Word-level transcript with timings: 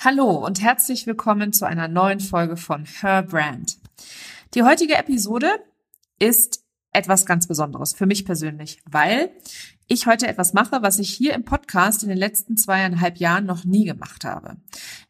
Hallo 0.00 0.30
und 0.30 0.62
herzlich 0.62 1.08
willkommen 1.08 1.52
zu 1.52 1.66
einer 1.66 1.88
neuen 1.88 2.20
Folge 2.20 2.56
von 2.56 2.84
Her 2.84 3.24
Brand. 3.24 3.78
Die 4.54 4.62
heutige 4.62 4.94
Episode 4.94 5.50
ist 6.20 6.62
etwas 6.92 7.26
ganz 7.26 7.48
Besonderes 7.48 7.94
für 7.94 8.06
mich 8.06 8.24
persönlich, 8.24 8.80
weil 8.88 9.32
ich 9.88 10.06
heute 10.06 10.28
etwas 10.28 10.52
mache, 10.52 10.82
was 10.82 11.00
ich 11.00 11.10
hier 11.10 11.34
im 11.34 11.44
Podcast 11.44 12.04
in 12.04 12.10
den 12.10 12.16
letzten 12.16 12.56
zweieinhalb 12.56 13.16
Jahren 13.16 13.44
noch 13.44 13.64
nie 13.64 13.86
gemacht 13.86 14.24
habe. 14.24 14.58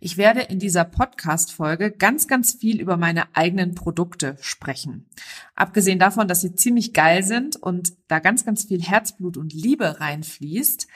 Ich 0.00 0.16
werde 0.16 0.40
in 0.40 0.58
dieser 0.58 0.84
Podcast-Folge 0.84 1.90
ganz, 1.90 2.26
ganz 2.26 2.54
viel 2.54 2.80
über 2.80 2.96
meine 2.96 3.36
eigenen 3.36 3.74
Produkte 3.74 4.38
sprechen. 4.40 5.10
Abgesehen 5.54 5.98
davon, 5.98 6.28
dass 6.28 6.40
sie 6.40 6.54
ziemlich 6.54 6.94
geil 6.94 7.22
sind 7.24 7.56
und 7.56 7.92
da 8.08 8.20
ganz, 8.20 8.46
ganz 8.46 8.64
viel 8.64 8.82
Herzblut 8.82 9.36
und 9.36 9.52
Liebe 9.52 10.00
reinfließt, 10.00 10.88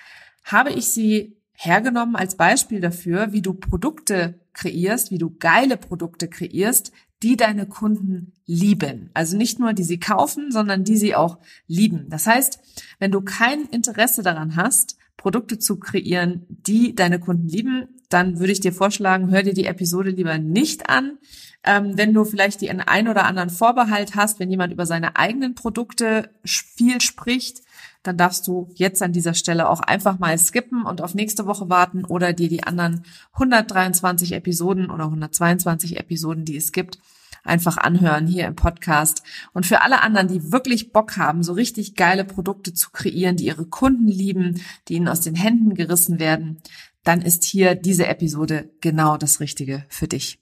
habe 0.44 0.70
ich 0.70 0.88
sie 0.88 1.41
hergenommen 1.64 2.16
als 2.16 2.36
Beispiel 2.36 2.80
dafür, 2.80 3.32
wie 3.32 3.42
du 3.42 3.54
Produkte 3.54 4.40
kreierst, 4.52 5.10
wie 5.10 5.18
du 5.18 5.30
geile 5.38 5.76
Produkte 5.76 6.28
kreierst, 6.28 6.92
die 7.22 7.36
deine 7.36 7.66
Kunden 7.66 8.32
lieben. 8.46 9.10
Also 9.14 9.36
nicht 9.36 9.60
nur, 9.60 9.72
die 9.72 9.84
sie 9.84 10.00
kaufen, 10.00 10.50
sondern 10.50 10.82
die 10.82 10.96
sie 10.96 11.14
auch 11.14 11.38
lieben. 11.68 12.06
Das 12.08 12.26
heißt, 12.26 12.58
wenn 12.98 13.12
du 13.12 13.20
kein 13.20 13.66
Interesse 13.66 14.22
daran 14.22 14.56
hast, 14.56 14.96
Produkte 15.16 15.58
zu 15.58 15.78
kreieren, 15.78 16.44
die 16.48 16.96
deine 16.96 17.20
Kunden 17.20 17.46
lieben, 17.46 17.86
dann 18.08 18.40
würde 18.40 18.52
ich 18.52 18.60
dir 18.60 18.72
vorschlagen, 18.72 19.30
hör 19.30 19.44
dir 19.44 19.54
die 19.54 19.66
Episode 19.66 20.10
lieber 20.10 20.38
nicht 20.38 20.90
an. 20.90 21.18
Ähm, 21.64 21.96
wenn 21.96 22.12
du 22.12 22.24
vielleicht 22.24 22.60
die 22.60 22.70
ein 22.70 23.06
oder 23.08 23.24
anderen 23.24 23.50
Vorbehalt 23.50 24.16
hast, 24.16 24.40
wenn 24.40 24.50
jemand 24.50 24.72
über 24.72 24.84
seine 24.84 25.14
eigenen 25.14 25.54
Produkte 25.54 26.28
viel 26.44 27.00
spricht, 27.00 27.62
dann 28.02 28.16
darfst 28.16 28.46
du 28.46 28.68
jetzt 28.74 29.02
an 29.02 29.12
dieser 29.12 29.34
Stelle 29.34 29.68
auch 29.68 29.80
einfach 29.80 30.18
mal 30.18 30.36
skippen 30.36 30.84
und 30.84 31.00
auf 31.00 31.14
nächste 31.14 31.46
Woche 31.46 31.68
warten 31.68 32.04
oder 32.04 32.32
dir 32.32 32.48
die 32.48 32.64
anderen 32.64 33.04
123 33.32 34.32
Episoden 34.32 34.90
oder 34.90 35.04
122 35.04 35.98
Episoden, 35.98 36.44
die 36.44 36.56
es 36.56 36.72
gibt, 36.72 36.98
einfach 37.44 37.76
anhören 37.76 38.26
hier 38.26 38.46
im 38.46 38.56
Podcast. 38.56 39.22
Und 39.52 39.66
für 39.66 39.82
alle 39.82 40.02
anderen, 40.02 40.28
die 40.28 40.52
wirklich 40.52 40.92
Bock 40.92 41.16
haben, 41.16 41.42
so 41.42 41.52
richtig 41.52 41.94
geile 41.94 42.24
Produkte 42.24 42.74
zu 42.74 42.90
kreieren, 42.90 43.36
die 43.36 43.46
ihre 43.46 43.66
Kunden 43.66 44.08
lieben, 44.08 44.60
die 44.88 44.94
ihnen 44.94 45.08
aus 45.08 45.20
den 45.20 45.34
Händen 45.34 45.74
gerissen 45.74 46.18
werden, 46.18 46.60
dann 47.04 47.22
ist 47.22 47.44
hier 47.44 47.74
diese 47.74 48.06
Episode 48.06 48.70
genau 48.80 49.16
das 49.16 49.40
Richtige 49.40 49.84
für 49.88 50.08
dich. 50.08 50.41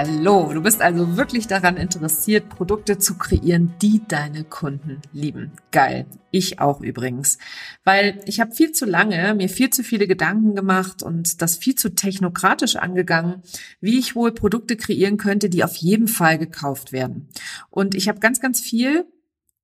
Hallo, 0.00 0.52
du 0.52 0.62
bist 0.62 0.80
also 0.80 1.16
wirklich 1.16 1.48
daran 1.48 1.76
interessiert, 1.76 2.50
Produkte 2.50 2.98
zu 2.98 3.18
kreieren, 3.18 3.74
die 3.82 4.00
deine 4.06 4.44
Kunden 4.44 5.02
lieben. 5.12 5.50
Geil. 5.72 6.06
Ich 6.30 6.60
auch 6.60 6.80
übrigens. 6.80 7.36
Weil 7.82 8.20
ich 8.24 8.38
habe 8.38 8.54
viel 8.54 8.70
zu 8.70 8.86
lange 8.86 9.34
mir 9.34 9.48
viel 9.48 9.70
zu 9.70 9.82
viele 9.82 10.06
Gedanken 10.06 10.54
gemacht 10.54 11.02
und 11.02 11.42
das 11.42 11.56
viel 11.56 11.74
zu 11.74 11.96
technokratisch 11.96 12.76
angegangen, 12.76 13.42
wie 13.80 13.98
ich 13.98 14.14
wohl 14.14 14.30
Produkte 14.30 14.76
kreieren 14.76 15.16
könnte, 15.16 15.48
die 15.48 15.64
auf 15.64 15.74
jeden 15.74 16.06
Fall 16.06 16.38
gekauft 16.38 16.92
werden. 16.92 17.26
Und 17.68 17.96
ich 17.96 18.08
habe 18.08 18.20
ganz, 18.20 18.38
ganz 18.38 18.60
viel 18.60 19.04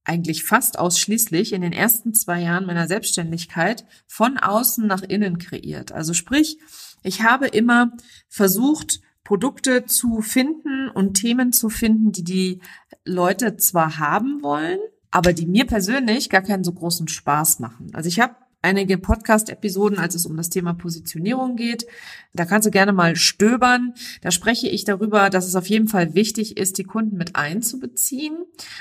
eigentlich 0.03 0.43
fast 0.43 0.81
ausschließlich 0.81 1.53
in 1.53 1.63
den 1.63 1.73
ersten 1.73 2.13
zwei 2.13 2.41
Jahren 2.41 2.67
meiner 2.67 2.89
Selbstständigkeit 2.89 3.85
von 4.09 4.37
außen 4.37 4.85
nach 4.85 5.03
innen 5.03 5.39
kreiert. 5.39 5.93
Also 5.93 6.13
sprich, 6.13 6.59
ich 7.05 7.23
habe 7.23 7.47
immer 7.47 7.93
versucht, 8.29 8.99
Produkte 9.25 9.87
zu 9.87 10.21
finden 10.21 10.89
und 10.91 11.15
Themen 11.15 11.53
zu 11.53 11.71
finden, 11.71 12.13
die 12.13 12.25
die 12.25 12.61
Leute 13.05 13.57
zwar 13.57 13.99
haben 13.99 14.43
wollen, 14.43 14.79
aber 15.11 15.33
die 15.33 15.47
mir 15.47 15.67
persönlich 15.67 16.31
gar 16.31 16.43
keinen 16.43 16.65
so 16.65 16.73
großen 16.73 17.09
Spaß 17.09 17.61
machen. 17.61 17.91
Also 17.95 18.09
ich 18.09 18.21
habe 18.21 18.35
einige 18.65 18.97
Podcast-Episoden, 18.97 19.99
als 19.99 20.15
es 20.15 20.25
um 20.27 20.37
das 20.37 20.49
Thema 20.49 20.73
Positionierung 20.73 21.55
geht. 21.55 21.87
Da 22.33 22.47
kannst 22.47 22.67
du 22.67 22.71
gerne 22.71 22.93
mal 22.93 23.15
stöbern. 23.15 23.93
Da 24.23 24.31
spreche 24.31 24.69
ich 24.69 24.85
darüber, 24.85 25.29
dass 25.29 25.47
es 25.47 25.55
auf 25.55 25.69
jeden 25.69 25.87
Fall 25.87 26.15
wichtig 26.15 26.57
ist, 26.57 26.79
die 26.79 26.85
Kunden 26.85 27.17
mit 27.17 27.37
einzubeziehen. 27.37 28.37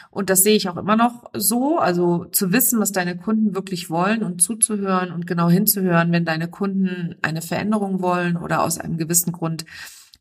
Und 0.09 0.29
das 0.29 0.43
sehe 0.43 0.55
ich 0.55 0.69
auch 0.69 0.77
immer 0.77 0.95
noch 0.95 1.29
so. 1.33 1.77
Also 1.77 2.25
zu 2.31 2.53
wissen, 2.53 2.79
was 2.79 2.93
deine 2.93 3.17
Kunden 3.17 3.55
wirklich 3.55 3.89
wollen 3.89 4.23
und 4.23 4.41
zuzuhören 4.41 5.11
und 5.11 5.27
genau 5.27 5.49
hinzuhören, 5.49 6.11
wenn 6.13 6.25
deine 6.25 6.47
Kunden 6.47 7.15
eine 7.21 7.41
Veränderung 7.41 8.01
wollen 8.01 8.37
oder 8.37 8.63
aus 8.63 8.77
einem 8.77 8.97
gewissen 8.97 9.33
Grund 9.33 9.65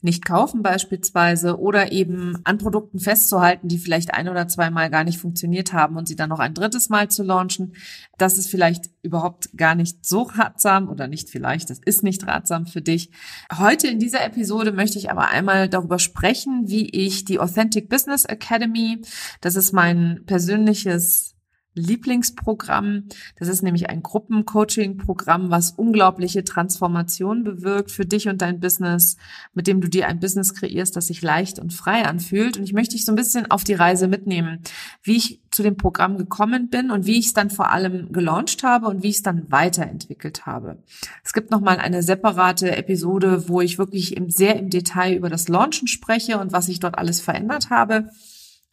nicht 0.03 0.25
kaufen 0.25 0.63
beispielsweise 0.63 1.59
oder 1.59 1.93
eben 1.93 2.39
an 2.45 2.59
Produkten 2.59 2.99
festzuhalten, 2.99 3.69
die 3.69 3.79
vielleicht 3.79 4.15
ein 4.15 4.29
oder 4.29 4.49
zweimal 4.49 4.91
gar 4.91 5.05
nicht 5.05 5.19
funktioniert 5.19 5.73
haben 5.73 5.97
und 5.97 6.09
sie 6.09 6.17
dann 6.17 6.29
noch 6.29 6.39
ein 6.39 6.55
drittes 6.55 6.89
Mal 6.89 7.09
zu 7.09 7.23
launchen. 7.23 7.75
Das 8.19 8.39
ist 8.39 8.49
vielleicht 8.49 8.91
überhaupt 9.03 9.57
gar 9.57 9.75
nicht 9.75 10.05
so 10.05 10.23
ratsam 10.23 10.89
oder 10.89 11.09
nicht 11.09 11.31
vielleicht, 11.31 11.71
das 11.71 11.81
ist 11.85 12.03
nicht 12.03 12.27
ratsam 12.27 12.67
für 12.67 12.83
dich. 12.83 13.11
Heute 13.57 13.89
in 13.89 13.99
dieser 13.99 14.25
Episode 14.25 14.73
möchte 14.73 14.99
ich 14.99 15.11
aber 15.11 15.29
einmal 15.29 15.69
darüber 15.69 15.99
sprechen, 15.99 16.65
wie 16.67 16.89
ich 16.89 17.25
die 17.25 17.39
Authentic 17.39 17.89
Business 17.89 18.25
Academy, 18.25 19.03
das 19.41 19.57
ist 19.57 19.73
mein 19.73 20.23
persönliches 20.27 21.33
Lieblingsprogramm. 21.75 23.05
Das 23.39 23.49
ist 23.49 23.63
nämlich 23.63 23.89
ein 23.89 24.03
Gruppencoaching-Programm, 24.03 25.51
was 25.51 25.73
unglaubliche 25.73 26.45
Transformation 26.45 27.45
bewirkt 27.45 27.91
für 27.91 28.05
dich 28.05 28.29
und 28.29 28.43
dein 28.43 28.61
Business, 28.61 29.17
mit 29.55 29.67
dem 29.67 29.81
du 29.81 29.89
dir 29.89 30.09
ein 30.09 30.21
Business 30.21 30.55
kreierst, 30.55 30.97
das 30.97 31.07
sich 31.07 31.23
leicht 31.23 31.59
und 31.59 31.73
frei 31.73 32.05
anfühlt. 32.05 32.59
Und 32.59 32.65
ich 32.65 32.73
möchte 32.73 32.95
dich 32.95 33.05
so 33.05 33.13
ein 33.13 33.17
bisschen 33.17 33.51
auf 33.51 33.65
die 33.65 33.75
Reise 33.75 34.09
mitnehmen, 34.09 34.61
wie 35.03 35.17
ich 35.17 35.41
zu 35.51 35.63
dem 35.63 35.77
Programm 35.77 36.19
gekommen 36.19 36.69
bin 36.69 36.91
und 36.91 37.07
wie 37.07 37.19
ich 37.19 37.27
es 37.27 37.35
dann 37.35 37.51
vor 37.51 37.71
allem 37.71 38.13
gelauncht 38.13 38.63
habe 38.63 38.87
und 38.89 39.03
wie 39.03 39.09
ich 39.09 39.17
es 39.17 39.23
dann 39.23 39.51
weiterentwickelt 39.51 40.47
habe. 40.47 40.83
Es 41.25 41.33
gibt 41.33 41.51
nochmal 41.51 41.79
eine 41.79 42.03
separate 42.03 42.77
Episode, 42.77 43.49
wo 43.49 43.61
ich 43.61 43.79
wirklich 43.79 44.21
sehr 44.29 44.57
im 44.57 44.71
Detail 44.71 45.15
über 45.15 45.31
das 45.31 45.49
Launchen 45.49 45.89
spreche 45.89 46.39
und 46.39 46.53
was 46.53 46.69
ich 46.69 46.81
dort 46.81 46.99
alles 46.99 47.21
verändert 47.21 47.71
habe. 47.71 48.11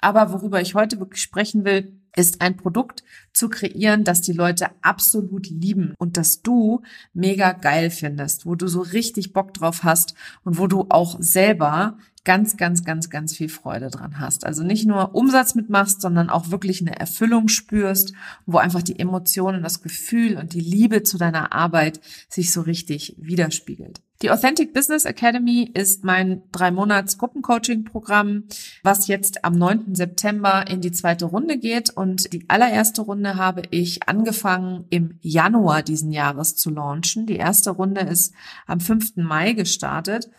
Aber 0.02 0.32
worüber 0.32 0.62
ich 0.62 0.76
heute 0.76 1.00
wirklich 1.00 1.22
sprechen 1.22 1.66
will, 1.66 2.00
ist 2.16 2.42
ein 2.42 2.58
Produkt 2.58 3.04
zu 3.34 3.50
kreieren, 3.50 4.04
das 4.04 4.22
die 4.22 4.34
Leute 4.34 4.68
absolut 4.82 5.48
lieben 5.48 5.94
und 5.98 6.18
das 6.18 6.42
du 6.42 6.82
mega 7.14 7.52
geil 7.52 7.92
findest, 7.92 8.46
wo 8.46 8.56
du 8.56 8.68
so 8.68 8.82
richtig 8.82 9.32
Bock 9.34 9.54
drauf 9.54 9.84
hast 9.84 10.16
und 10.44 10.58
wo 10.58 10.68
du 10.68 10.88
auch 10.90 11.18
selber 11.20 11.98
ganz, 12.26 12.58
ganz, 12.58 12.84
ganz, 12.84 13.10
ganz 13.10 13.36
viel 13.36 13.50
Freude 13.50 13.90
dran 13.90 14.20
hast. 14.20 14.46
Also 14.46 14.64
nicht 14.64 14.86
nur 14.86 15.16
Umsatz 15.16 15.56
mitmachst, 15.56 16.02
sondern 16.02 16.30
auch 16.30 16.52
wirklich 16.52 16.82
eine 16.82 17.00
Erfüllung 17.00 17.48
spürst, 17.48 18.14
wo 18.46 18.58
einfach 18.58 18.82
die 18.82 19.00
Emotionen, 19.00 19.64
das 19.64 19.82
Gefühl 19.82 20.38
und 20.38 20.54
die 20.54 20.60
Liebe 20.60 21.04
zu 21.04 21.18
deiner 21.18 21.54
Arbeit 21.54 22.02
sich 22.30 22.52
so 22.52 22.62
richtig 22.62 23.16
widerspiegelt. 23.18 24.02
Die 24.22 24.32
Authentic 24.32 24.74
Business 24.74 25.06
Academy 25.06 25.72
ist 25.74 26.04
mein 26.04 26.44
drei 26.52 26.72
Monats 26.72 27.18
Gruppencoaching-Programm, 27.18 28.44
was 28.84 29.08
jetzt 29.08 29.46
am 29.46 29.54
9. 29.54 29.96
September 29.96 30.66
in 30.70 30.82
die 30.82 30.92
zweite 30.92 31.24
Runde 31.24 31.58
geht. 31.58 31.90
Und 31.92 32.34
die 32.34 32.44
allererste 32.50 33.02
Runde 33.02 33.38
habe 33.38 33.62
ich 33.72 34.10
angefangen 34.10 34.86
im 34.90 35.18
Januar 35.22 35.84
diesen 35.84 36.12
Jahres 36.12 36.58
zu 36.58 36.70
launchen. 36.70 37.28
Die 37.28 37.38
erste 37.38 37.70
Runde 37.70 38.02
ist 38.02 38.34
am 38.68 38.82
5. 38.82 39.16
Mai 39.16 39.54
gestartet. 39.54 40.30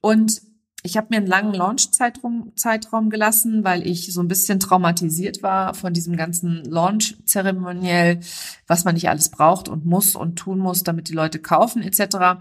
Und 0.00 0.42
ich 0.82 0.96
habe 0.96 1.08
mir 1.10 1.18
einen 1.18 1.26
langen 1.26 1.54
Launch-Zeitraum 1.54 2.52
Zeitraum 2.56 3.10
gelassen, 3.10 3.64
weil 3.64 3.86
ich 3.86 4.12
so 4.12 4.20
ein 4.20 4.28
bisschen 4.28 4.60
traumatisiert 4.60 5.42
war 5.42 5.74
von 5.74 5.92
diesem 5.92 6.16
ganzen 6.16 6.64
Launch-Zeremoniell, 6.64 8.20
was 8.66 8.84
man 8.84 8.94
nicht 8.94 9.08
alles 9.08 9.30
braucht 9.30 9.68
und 9.68 9.84
muss 9.84 10.14
und 10.14 10.36
tun 10.36 10.58
muss, 10.58 10.82
damit 10.82 11.08
die 11.08 11.14
Leute 11.14 11.38
kaufen 11.38 11.82
etc. 11.82 12.40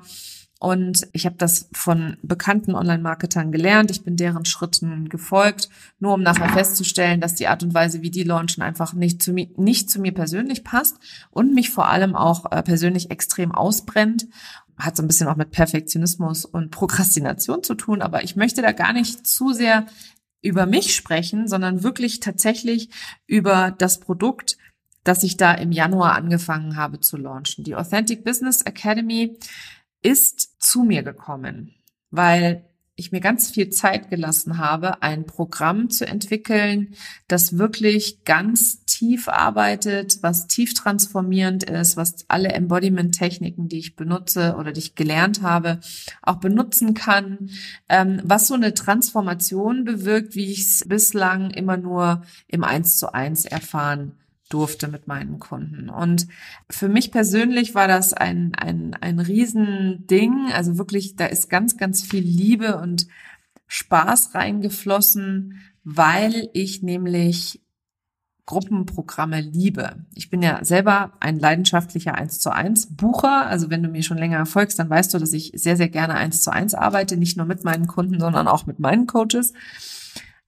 Und 0.60 1.08
ich 1.14 1.26
habe 1.26 1.38
das 1.38 1.70
von 1.72 2.18
bekannten 2.22 2.76
Online-Marketern 2.76 3.54
gelernt. 3.54 3.92
Ich 3.92 4.04
bin 4.04 4.18
deren 4.18 4.44
Schritten 4.44 5.08
gefolgt, 5.08 5.70
nur 6.00 6.14
um 6.14 6.22
nachher 6.22 6.50
festzustellen, 6.50 7.22
dass 7.22 7.36
die 7.36 7.48
Art 7.48 7.64
und 7.64 7.74
Weise, 7.74 8.02
wie 8.02 8.12
die 8.12 8.24
launchen, 8.24 8.62
einfach 8.62 8.94
nicht 8.94 9.24
zu 9.24 9.32
mir, 9.32 9.48
nicht 9.56 9.90
zu 9.90 10.02
mir 10.02 10.14
persönlich 10.14 10.66
passt 10.66 10.98
und 11.32 11.54
mich 11.54 11.70
vor 11.70 11.88
allem 11.88 12.14
auch 12.14 12.52
äh, 12.52 12.62
persönlich 12.62 13.10
extrem 13.10 13.54
ausbrennt 13.54 14.28
hat 14.80 14.96
so 14.96 15.04
ein 15.04 15.08
bisschen 15.08 15.28
auch 15.28 15.36
mit 15.36 15.52
Perfektionismus 15.52 16.46
und 16.46 16.72
Prokrastination 16.72 17.64
zu 17.64 17.76
tun, 17.76 18.02
aber 18.02 18.24
ich 18.24 18.36
möchte 18.36 18.62
da 18.62 18.72
gar 18.72 18.94
nicht 18.94 19.28
zu 19.28 19.54
sehr 19.54 19.88
über 20.42 20.66
mich 20.66 20.96
sprechen, 20.96 21.48
sondern 21.48 21.84
wirklich 21.84 22.20
tatsächlich 22.22 22.90
über 23.28 23.76
das 23.78 24.00
Produkt, 24.00 24.58
das 25.04 25.24
ich 25.24 25.38
da 25.38 25.54
im 25.54 25.72
Januar 25.72 26.16
angefangen 26.16 26.76
habe 26.76 27.00
zu 27.00 27.18
launchen. 27.18 27.64
Die 27.64 27.76
Authentic 27.76 28.24
Business 28.24 28.62
Academy 28.62 29.38
ist 30.02 30.62
zu 30.62 30.84
mir 30.84 31.04
gekommen, 31.04 31.76
weil 32.10 32.69
ich 33.00 33.12
mir 33.12 33.22
ganz 33.22 33.50
viel 33.50 33.70
Zeit 33.70 34.10
gelassen 34.10 34.58
habe, 34.58 35.02
ein 35.02 35.26
Programm 35.26 35.90
zu 35.90 36.06
entwickeln, 36.06 36.96
das 37.28 37.58
wirklich 37.58 38.24
ganz 38.26 38.86
tief 38.86 39.28
arbeitet, 39.28 40.20
was 40.22 40.48
tief 40.48 40.74
transformierend 40.74 41.64
ist, 41.64 41.98
was 41.98 42.26
alle 42.28 42.50
Embodiment-Techniken, 42.50 43.70
die 43.70 43.80
ich 43.80 43.96
benutze 43.96 44.56
oder 44.58 44.72
die 44.72 44.82
ich 44.82 44.96
gelernt 44.96 45.42
habe, 45.42 45.80
auch 46.22 46.38
benutzen 46.38 46.94
kann, 46.94 47.50
ähm, 47.88 48.22
was 48.24 48.48
so 48.48 48.54
eine 48.54 48.74
Transformation 48.74 49.84
bewirkt, 49.86 50.36
wie 50.36 50.52
ich 50.52 50.62
es 50.62 50.86
bislang 50.88 51.52
immer 51.52 51.78
nur 51.78 52.24
im 52.48 52.64
Eins 52.64 52.98
zu 52.98 53.14
eins 53.14 53.46
erfahren 53.46 54.20
durfte 54.50 54.88
mit 54.88 55.08
meinen 55.08 55.40
Kunden. 55.40 55.90
Und 55.90 56.28
für 56.70 56.90
mich 56.90 57.12
persönlich 57.12 57.76
war 57.76 57.88
das 57.88 58.14
ein, 58.14 58.54
ein, 58.56 58.96
ein 59.00 59.20
Riesending. 59.20 60.52
Also 60.52 60.78
wirklich, 60.78 61.16
da 61.16 61.28
ist 61.28 61.50
ganz, 61.50 61.78
ganz 61.78 62.04
viel 62.04 62.24
Liebe 62.24 62.78
und 62.78 63.08
Spaß 63.68 64.34
reingeflossen, 64.34 65.62
weil 65.84 66.50
ich 66.54 66.82
nämlich 66.82 67.62
Gruppenprogramme 68.50 69.42
liebe. 69.42 70.08
Ich 70.16 70.32
bin 70.32 70.42
ja 70.42 70.66
selber 70.66 71.14
ein 71.20 71.38
leidenschaftlicher 71.38 72.16
1 72.16 72.40
zu 72.40 72.52
1 72.52 72.96
Bucher. 72.96 73.46
Also 73.46 73.70
wenn 73.70 73.84
du 73.84 73.90
mir 73.90 74.02
schon 74.02 74.18
länger 74.18 74.44
folgst, 74.48 74.80
dann 74.80 74.90
weißt 74.90 75.14
du, 75.14 75.20
dass 75.20 75.34
ich 75.34 75.52
sehr, 75.54 75.78
sehr 75.78 75.90
gerne 75.90 76.16
1 76.16 76.42
zu 76.42 76.52
1 76.52 76.74
arbeite, 76.74 77.16
nicht 77.16 77.38
nur 77.38 77.46
mit 77.46 77.64
meinen 77.64 77.86
Kunden, 77.86 78.20
sondern 78.20 78.48
auch 78.48 78.66
mit 78.66 78.80
meinen 78.80 79.06
Coaches. 79.06 79.54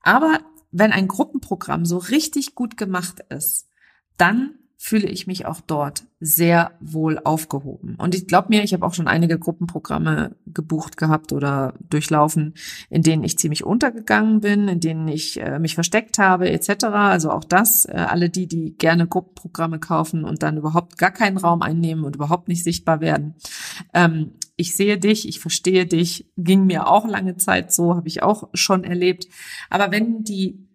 Aber 0.02 0.40
wenn 0.72 0.90
ein 0.90 1.06
Gruppenprogramm 1.06 1.86
so 1.86 1.98
richtig 1.98 2.56
gut 2.56 2.76
gemacht 2.76 3.20
ist, 3.28 3.68
dann 4.16 4.54
fühle 4.84 5.06
ich 5.08 5.28
mich 5.28 5.46
auch 5.46 5.60
dort 5.60 6.02
sehr 6.18 6.72
wohl 6.80 7.20
aufgehoben. 7.22 7.94
Und 7.98 8.16
ich 8.16 8.26
glaube 8.26 8.48
mir, 8.48 8.64
ich 8.64 8.72
habe 8.72 8.84
auch 8.84 8.94
schon 8.94 9.06
einige 9.06 9.38
Gruppenprogramme 9.38 10.34
gebucht 10.46 10.96
gehabt 10.96 11.32
oder 11.32 11.74
durchlaufen, 11.88 12.54
in 12.90 13.02
denen 13.02 13.22
ich 13.22 13.38
ziemlich 13.38 13.62
untergegangen 13.62 14.40
bin, 14.40 14.66
in 14.66 14.80
denen 14.80 15.06
ich 15.06 15.40
äh, 15.40 15.60
mich 15.60 15.76
versteckt 15.76 16.18
habe 16.18 16.50
etc. 16.50 16.86
Also 16.86 17.30
auch 17.30 17.44
das, 17.44 17.84
äh, 17.84 17.92
alle 17.92 18.28
die, 18.28 18.48
die 18.48 18.76
gerne 18.76 19.06
Gruppenprogramme 19.06 19.78
kaufen 19.78 20.24
und 20.24 20.42
dann 20.42 20.56
überhaupt 20.56 20.98
gar 20.98 21.12
keinen 21.12 21.36
Raum 21.36 21.62
einnehmen 21.62 22.02
und 22.02 22.16
überhaupt 22.16 22.48
nicht 22.48 22.64
sichtbar 22.64 23.00
werden. 23.00 23.36
Ähm, 23.94 24.32
ich 24.56 24.74
sehe 24.74 24.98
dich, 24.98 25.28
ich 25.28 25.38
verstehe 25.38 25.86
dich, 25.86 26.28
ging 26.36 26.66
mir 26.66 26.88
auch 26.88 27.06
lange 27.06 27.36
Zeit 27.36 27.72
so, 27.72 27.94
habe 27.94 28.08
ich 28.08 28.24
auch 28.24 28.48
schon 28.52 28.82
erlebt. 28.82 29.28
Aber 29.70 29.92
wenn 29.92 30.24
die 30.24 30.71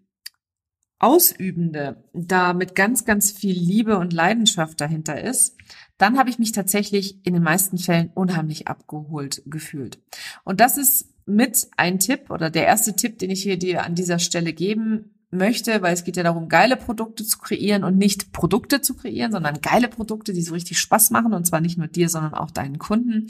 Ausübende 1.00 2.04
da 2.14 2.54
mit 2.54 2.76
ganz, 2.76 3.06
ganz 3.06 3.32
viel 3.32 3.58
Liebe 3.58 3.98
und 3.98 4.14
Leidenschaft 4.14 4.82
dahinter 4.82 5.22
ist, 5.22 5.56
dann 5.98 6.18
habe 6.18 6.30
ich 6.30 6.40
mich 6.40 6.52
tatsächlich 6.52 7.20
in 7.26 7.34
den 7.34 7.44
meisten 7.44 7.78
Fällen 7.78 8.12
unheimlich 8.14 8.68
abgeholt 8.68 9.44
gefühlt. 9.46 10.00
Und 10.44 10.60
das 10.60 10.78
ist 10.78 11.10
mit 11.26 11.68
ein 11.78 12.00
Tipp 12.00 12.30
oder 12.30 12.50
der 12.50 12.66
erste 12.66 12.96
Tipp, 12.96 13.20
den 13.20 13.30
ich 13.30 13.44
hier 13.44 13.58
dir 13.58 13.84
an 13.84 13.96
dieser 13.96 14.20
Stelle 14.20 14.54
geben 14.54 15.17
möchte, 15.30 15.82
weil 15.82 15.94
es 15.94 16.04
geht 16.04 16.16
ja 16.16 16.24
darum, 16.24 16.48
geile 16.48 16.78
Produkte 16.78 17.26
zu 17.26 17.38
kreieren 17.38 17.84
und 17.84 17.98
nicht 17.98 18.32
Produkte 18.32 18.82
zu 18.82 18.96
kreieren, 18.96 19.32
sondern 19.32 19.62
geile 19.62 19.90
Produkte, 19.90 20.32
die 20.32 20.42
so 20.42 20.54
richtig 20.54 20.80
Spaß 20.80 21.12
machen 21.12 21.34
und 21.34 21.46
zwar 21.46 21.60
nicht 21.60 21.78
nur 21.78 21.88
dir, 21.88 22.08
sondern 22.08 22.34
auch 22.34 22.52
deinen 22.52 22.80
Kunden. 22.80 23.28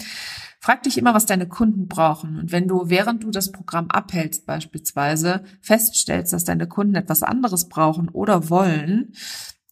Frag 0.59 0.83
dich 0.83 0.97
immer, 0.97 1.13
was 1.13 1.25
deine 1.25 1.47
Kunden 1.47 1.87
brauchen. 1.87 2.37
Und 2.37 2.51
wenn 2.51 2.67
du, 2.67 2.89
während 2.89 3.23
du 3.23 3.31
das 3.31 3.51
Programm 3.51 3.87
abhältst, 3.89 4.45
beispielsweise 4.45 5.43
feststellst, 5.61 6.33
dass 6.33 6.43
deine 6.43 6.67
Kunden 6.67 6.95
etwas 6.95 7.23
anderes 7.23 7.67
brauchen 7.67 8.09
oder 8.09 8.49
wollen, 8.49 9.13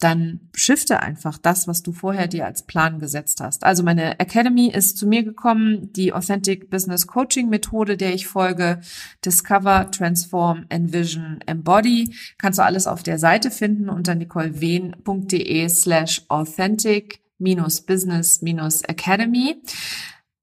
dann 0.05 0.51
shifte 0.53 0.99
einfach 0.99 1.39
das, 1.39 1.67
was 1.67 1.81
du 1.81 1.91
vorher 1.91 2.27
dir 2.27 2.45
als 2.45 2.67
Plan 2.67 2.99
gesetzt 2.99 3.41
hast. 3.41 3.63
Also 3.63 3.81
meine 3.81 4.19
Academy 4.19 4.67
ist 4.67 4.99
zu 4.99 5.07
mir 5.07 5.23
gekommen, 5.23 5.91
die 5.93 6.13
Authentic 6.13 6.69
Business 6.69 7.07
Coaching 7.07 7.49
Methode, 7.49 7.97
der 7.97 8.13
ich 8.13 8.27
folge, 8.27 8.81
Discover, 9.25 9.89
Transform, 9.89 10.67
Envision, 10.69 11.39
Embody. 11.47 12.15
Kannst 12.37 12.59
du 12.59 12.63
alles 12.63 12.85
auf 12.85 13.01
der 13.01 13.17
Seite 13.17 13.49
finden 13.49 13.89
unter 13.89 14.13
nicolewehn.de 14.13 15.69
slash 15.69 16.21
authentic 16.27 17.23
business 17.39 18.81
academy. 18.83 19.59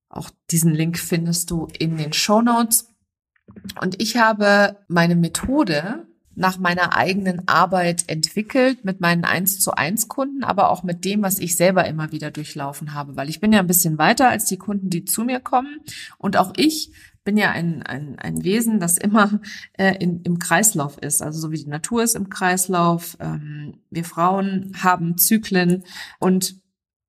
Auch 0.08 0.30
diesen 0.50 0.74
Link 0.74 0.98
findest 0.98 1.52
du 1.52 1.68
in 1.78 1.98
den 1.98 2.12
Show 2.12 2.42
Notes. 2.42 2.88
Und 3.80 4.02
ich 4.02 4.16
habe 4.16 4.80
meine 4.88 5.14
Methode 5.14 6.08
nach 6.34 6.58
meiner 6.58 6.96
eigenen 6.96 7.46
Arbeit 7.46 8.04
entwickelt 8.08 8.84
mit 8.84 9.00
meinen 9.00 9.24
1 9.24 9.60
zu 9.60 9.72
1 9.72 10.08
Kunden, 10.08 10.44
aber 10.44 10.70
auch 10.70 10.82
mit 10.82 11.04
dem, 11.04 11.22
was 11.22 11.38
ich 11.38 11.56
selber 11.56 11.86
immer 11.86 12.12
wieder 12.12 12.30
durchlaufen 12.30 12.94
habe, 12.94 13.16
weil 13.16 13.28
ich 13.28 13.40
bin 13.40 13.52
ja 13.52 13.60
ein 13.60 13.66
bisschen 13.66 13.98
weiter 13.98 14.28
als 14.28 14.46
die 14.46 14.56
Kunden, 14.56 14.90
die 14.90 15.04
zu 15.04 15.24
mir 15.24 15.40
kommen. 15.40 15.80
Und 16.18 16.36
auch 16.36 16.52
ich 16.56 16.92
bin 17.24 17.36
ja 17.36 17.50
ein, 17.50 17.82
ein, 17.82 18.18
ein 18.18 18.42
Wesen, 18.44 18.80
das 18.80 18.98
immer 18.98 19.40
äh, 19.74 19.94
in, 19.98 20.22
im 20.22 20.38
Kreislauf 20.38 20.98
ist, 20.98 21.22
also 21.22 21.38
so 21.38 21.50
wie 21.52 21.62
die 21.62 21.70
Natur 21.70 22.02
ist 22.02 22.16
im 22.16 22.28
Kreislauf. 22.28 23.16
Ähm, 23.20 23.78
wir 23.90 24.04
Frauen 24.04 24.72
haben 24.82 25.18
Zyklen. 25.18 25.84
Und 26.18 26.56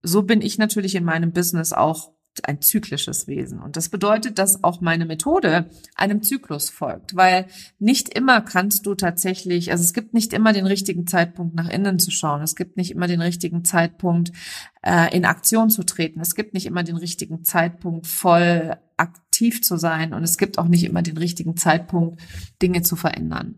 so 0.03 0.23
bin 0.23 0.41
ich 0.41 0.57
natürlich 0.57 0.95
in 0.95 1.03
meinem 1.03 1.31
Business 1.31 1.73
auch 1.73 2.12
ein 2.43 2.61
zyklisches 2.61 3.27
Wesen. 3.27 3.59
Und 3.59 3.77
das 3.77 3.89
bedeutet, 3.89 4.39
dass 4.39 4.63
auch 4.63 4.81
meine 4.81 5.05
Methode 5.05 5.69
einem 5.95 6.23
Zyklus 6.23 6.69
folgt, 6.69 7.15
weil 7.15 7.45
nicht 7.79 8.09
immer 8.17 8.41
kannst 8.41 8.85
du 8.85 8.95
tatsächlich, 8.95 9.71
also 9.71 9.83
es 9.83 9.93
gibt 9.93 10.13
nicht 10.13 10.33
immer 10.33 10.53
den 10.53 10.65
richtigen 10.65 11.05
Zeitpunkt 11.05 11.55
nach 11.55 11.69
innen 11.69 11.99
zu 11.99 12.11
schauen. 12.11 12.41
Es 12.41 12.55
gibt 12.55 12.77
nicht 12.77 12.91
immer 12.91 13.07
den 13.07 13.21
richtigen 13.21 13.63
Zeitpunkt 13.63 14.31
äh, 14.83 15.15
in 15.15 15.25
Aktion 15.25 15.69
zu 15.69 15.83
treten. 15.83 16.19
Es 16.19 16.35
gibt 16.35 16.53
nicht 16.53 16.65
immer 16.65 16.83
den 16.83 16.97
richtigen 16.97 17.43
Zeitpunkt 17.43 18.05
voll 18.05 18.77
aktiv 18.97 19.63
zu 19.63 19.77
sein 19.77 20.13
und 20.13 20.23
es 20.23 20.37
gibt 20.37 20.59
auch 20.59 20.67
nicht 20.67 20.83
immer 20.83 21.01
den 21.01 21.17
richtigen 21.17 21.57
Zeitpunkt, 21.57 22.21
Dinge 22.61 22.83
zu 22.83 22.95
verändern. 22.95 23.55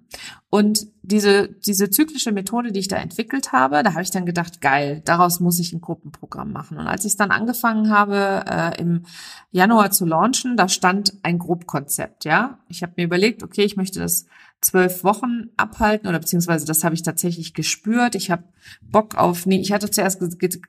Und 0.49 0.87
diese, 1.01 1.49
diese 1.49 1.89
zyklische 1.89 2.31
Methode, 2.31 2.71
die 2.71 2.79
ich 2.79 2.87
da 2.87 2.95
entwickelt 2.95 3.51
habe, 3.51 3.83
da 3.83 3.91
habe 3.91 4.03
ich 4.03 4.11
dann 4.11 4.25
gedacht, 4.25 4.61
geil, 4.61 5.01
daraus 5.03 5.39
muss 5.41 5.59
ich 5.59 5.73
ein 5.73 5.81
Gruppenprogramm 5.81 6.53
machen. 6.53 6.77
Und 6.77 6.87
als 6.87 7.03
ich 7.03 7.11
es 7.11 7.17
dann 7.17 7.31
angefangen 7.31 7.89
habe, 7.89 8.45
äh, 8.47 8.81
im 8.81 9.03
Januar 9.51 9.91
zu 9.91 10.05
launchen, 10.05 10.55
da 10.55 10.69
stand 10.69 11.13
ein 11.23 11.39
Grobkonzept, 11.39 12.23
ja. 12.23 12.59
Ich 12.69 12.83
habe 12.83 12.93
mir 12.95 13.03
überlegt, 13.03 13.43
okay, 13.43 13.63
ich 13.63 13.75
möchte 13.75 13.99
das 13.99 14.27
zwölf 14.61 15.03
Wochen 15.03 15.49
abhalten 15.57 16.07
oder 16.07 16.19
beziehungsweise 16.19 16.65
das 16.65 16.83
habe 16.83 16.95
ich 16.95 17.03
tatsächlich 17.03 17.53
gespürt. 17.53 18.15
Ich 18.15 18.31
habe 18.31 18.43
Bock 18.81 19.15
auf, 19.15 19.45
nee, 19.45 19.59
ich 19.59 19.71
hatte 19.71 19.91
zuerst 19.91 20.19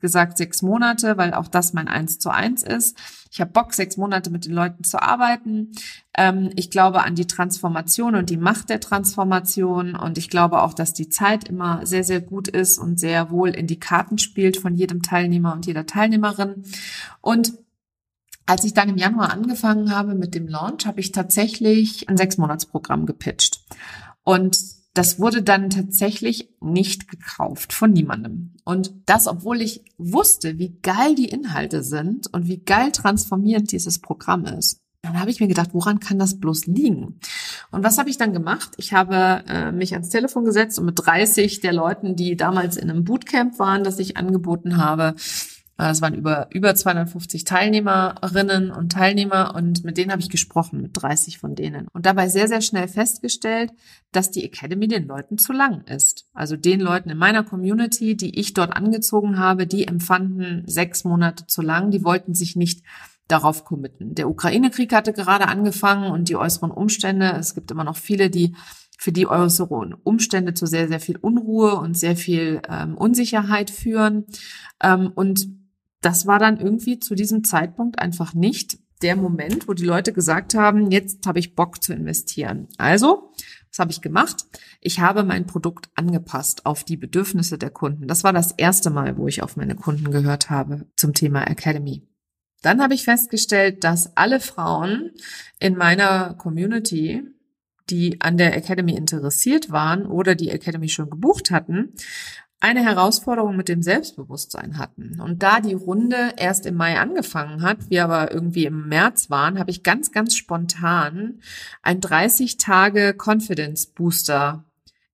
gesagt 0.01 0.37
sechs 0.37 0.61
Monate, 0.61 1.17
weil 1.17 1.33
auch 1.33 1.49
das 1.49 1.73
mein 1.73 1.89
Eins 1.89 2.19
zu 2.19 2.31
eins 2.31 2.63
ist. 2.63 2.99
Ich 3.31 3.41
habe 3.41 3.51
Bock, 3.51 3.73
sechs 3.73 3.97
Monate 3.97 4.31
mit 4.31 4.45
den 4.45 4.53
Leuten 4.53 4.85
zu 4.85 5.01
arbeiten. 5.01 5.73
Ähm, 6.17 6.51
ich 6.57 6.71
glaube 6.71 7.05
an 7.05 7.15
die 7.15 7.27
Transformation 7.27 8.15
und 8.15 8.29
die 8.29 8.37
Macht 8.37 8.69
der 8.69 8.81
Transformation 8.81 9.95
und 9.95 10.19
ich 10.19 10.29
glaube 10.29 10.63
auch, 10.63 10.75
dass 10.75 10.93
die 10.93 11.09
Zeit 11.09 11.49
immer 11.49 11.87
sehr, 11.87 12.05
sehr 12.05 12.21
gut 12.21 12.49
ist 12.49 12.79
und 12.79 13.01
sehr 13.01 13.31
wohl 13.31 13.51
in 13.51 13.67
die 13.67 13.81
Karten 13.81 14.19
spielt 14.19 14.59
von 14.59 14.75
jedem 14.75 15.03
Teilnehmer 15.03 15.55
und 15.55 15.67
jeder 15.67 15.87
Teilnehmerin. 15.87 16.65
Und 17.21 17.55
als 18.47 18.65
ich 18.65 18.75
dann 18.75 18.89
im 18.89 18.97
Januar 18.97 19.33
angefangen 19.33 19.95
habe 19.95 20.15
mit 20.15 20.35
dem 20.35 20.49
Launch, 20.49 20.87
habe 20.87 21.01
ich 21.01 21.13
tatsächlich 21.13 22.09
ein 22.09 22.17
Sechsmonatsprogramm 22.17 23.05
gepitcht. 23.05 23.61
Und 24.23 24.57
das 24.95 25.21
wurde 25.21 25.43
dann 25.43 25.69
tatsächlich 25.69 26.49
nicht 26.61 27.09
gekauft 27.09 27.73
von 27.73 27.93
niemandem. 27.93 28.55
Und 28.65 28.95
das, 29.05 29.27
obwohl 29.27 29.61
ich 29.61 29.85
wusste, 29.99 30.59
wie 30.59 30.79
geil 30.81 31.15
die 31.15 31.29
Inhalte 31.29 31.83
sind 31.83 32.33
und 32.33 32.47
wie 32.47 32.59
geil 32.59 32.93
transformierend 32.93 33.73
dieses 33.73 33.99
Programm 33.99 34.47
ist. 34.47 34.81
Dann 35.03 35.21
habe 35.21 35.31
ich 35.31 35.39
mir 35.39 35.49
gedacht, 35.49 35.71
woran 35.73 36.01
kann 36.01 36.19
das 36.19 36.41
bloß 36.41 36.67
liegen? 36.67 37.21
Und 37.71 37.85
was 37.85 37.99
habe 37.99 38.11
ich 38.11 38.17
dann 38.17 38.33
gemacht? 38.33 38.73
Ich 38.77 38.93
habe 38.93 39.45
äh, 39.47 39.71
mich 39.71 39.93
ans 39.93 40.09
Telefon 40.09 40.45
gesetzt 40.45 40.79
und 40.79 40.87
mit 40.87 40.95
30 40.97 41.61
der 41.61 41.73
Leuten, 41.73 42.17
die 42.17 42.37
damals 42.37 42.77
in 42.77 42.91
einem 42.91 43.05
Bootcamp 43.05 43.59
waren, 43.59 43.85
das 43.85 43.99
ich 43.99 44.17
angeboten 44.17 44.79
habe, 44.79 45.15
äh, 45.79 45.91
es 45.91 46.01
waren 46.01 46.15
über, 46.15 46.49
über 46.53 46.75
250 46.75 47.45
Teilnehmerinnen 47.45 48.71
und 48.71 48.93
Teilnehmer 48.93 49.55
und 49.55 49.85
mit 49.85 49.99
denen 49.99 50.11
habe 50.11 50.23
ich 50.23 50.31
gesprochen, 50.31 50.81
mit 50.81 50.91
30 50.95 51.39
von 51.39 51.55
denen. 51.55 51.89
Und 51.93 52.07
dabei 52.07 52.29
sehr, 52.29 52.49
sehr 52.49 52.61
schnell 52.61 52.89
festgestellt, 52.89 53.73
dass 54.13 54.31
die 54.31 54.45
Academy 54.45 54.89
den 54.89 55.07
Leuten 55.07 55.39
zu 55.39 55.53
lang 55.53 55.83
ist. 55.83 56.27
Also 56.33 56.57
den 56.57 56.81
Leuten 56.81 57.11
in 57.11 57.19
meiner 57.19 57.45
Community, 57.45 58.17
die 58.17 58.39
ich 58.39 58.55
dort 58.55 58.75
angezogen 58.77 59.39
habe, 59.39 59.67
die 59.67 59.87
empfanden 59.87 60.65
sechs 60.67 61.05
Monate 61.05 61.47
zu 61.47 61.63
lang, 61.63 61.91
die 61.91 62.05
wollten 62.05 62.35
sich 62.35 62.57
nicht 62.57 62.83
darauf 63.29 63.65
committen. 63.65 64.15
Der 64.15 64.29
Ukraine-Krieg 64.29 64.95
hatte 64.95 65.13
gerade 65.13 65.49
angefangen 65.49 66.13
und 66.13 66.29
die 66.29 66.37
äußeren 66.37 66.71
Umstände, 66.71 67.33
es 67.39 67.55
gibt 67.55 67.71
immer 67.71 67.83
noch 67.85 67.97
viele, 67.97 68.31
die 68.31 68.55
für 68.99 69.13
die 69.13 69.27
äußeren 69.27 69.95
Umstände 69.95 70.55
zu 70.55 70.67
sehr, 70.67 70.89
sehr 70.89 71.01
viel 71.01 71.17
Unruhe 71.17 71.75
und 71.75 71.99
sehr 71.99 72.17
viel 72.17 72.63
ähm, 72.69 72.97
Unsicherheit 72.97 73.69
führen. 73.69 74.25
Ähm, 74.83 75.13
und 75.15 75.49
das 76.07 76.25
war 76.25 76.39
dann 76.39 76.61
irgendwie 76.61 77.01
zu 77.01 77.17
diesem 77.17 77.43
Zeitpunkt 77.43 77.99
einfach 77.99 78.33
nicht 78.33 78.79
der 79.03 79.17
Moment, 79.17 79.67
wo 79.67 79.75
die 79.75 79.85
Leute 79.85 80.13
gesagt 80.13 80.55
haben, 80.55 80.93
jetzt 80.93 81.27
habe 81.27 81.41
ich 81.41 81.57
Bock 81.57 81.83
zu 81.83 81.93
investieren. 81.93 82.69
Also, 82.79 83.33
was 83.69 83.81
habe 83.81 83.91
ich 83.91 84.03
gemacht? 84.03 84.45
Ich 84.81 85.01
habe 85.01 85.25
mein 85.25 85.49
Produkt 85.49 85.91
angepasst 85.97 86.65
auf 86.65 86.85
die 86.85 86.97
Bedürfnisse 86.97 87.59
der 87.59 87.71
Kunden. 87.71 88.07
Das 88.07 88.23
war 88.23 88.33
das 88.33 88.53
erste 88.53 88.89
Mal, 88.89 89.19
wo 89.19 89.27
ich 89.27 89.43
auf 89.43 89.57
meine 89.57 89.75
Kunden 89.75 90.13
gehört 90.13 90.49
habe 90.49 90.87
zum 90.95 91.13
Thema 91.13 91.43
Academy. 91.43 92.07
Dann 92.63 92.81
habe 92.81 92.95
ich 92.95 93.03
festgestellt, 93.03 93.83
dass 93.83 94.17
alle 94.17 94.39
Frauen 94.39 95.11
in 95.59 95.77
meiner 95.77 96.35
Community, 96.35 97.25
die 97.91 98.21
an 98.21 98.37
der 98.37 98.57
Academy 98.57 98.95
interessiert 98.95 99.73
waren 99.73 100.07
oder 100.07 100.37
die 100.37 100.51
Academy 100.51 100.89
schon 100.89 101.11
gebucht 101.11 101.51
hatten, 101.51 101.95
eine 102.67 102.83
Herausforderung 102.83 103.57
mit 103.57 103.69
dem 103.69 103.81
Selbstbewusstsein 103.81 104.77
hatten. 104.77 105.21
Und 105.21 105.45
da 105.45 105.61
die 105.61 105.75
Runde 105.75 106.33
erst 106.37 106.67
im 106.67 106.75
Mai 106.75 106.99
angefangen 106.99 107.63
hat, 107.63 107.91
wir 107.91 108.03
aber 108.03 108.33
irgendwie 108.33 108.65
im 108.65 108.89
März 108.89 109.31
waren, 109.31 109.61
habe 109.61 109.71
ich 109.71 109.85
ganz, 109.85 110.11
ganz 110.11 110.35
spontan 110.35 111.41
ein 111.83 112.01
30 112.01 112.57
Tage 112.57 113.15
Confidence 113.17 113.87
Booster 113.87 114.65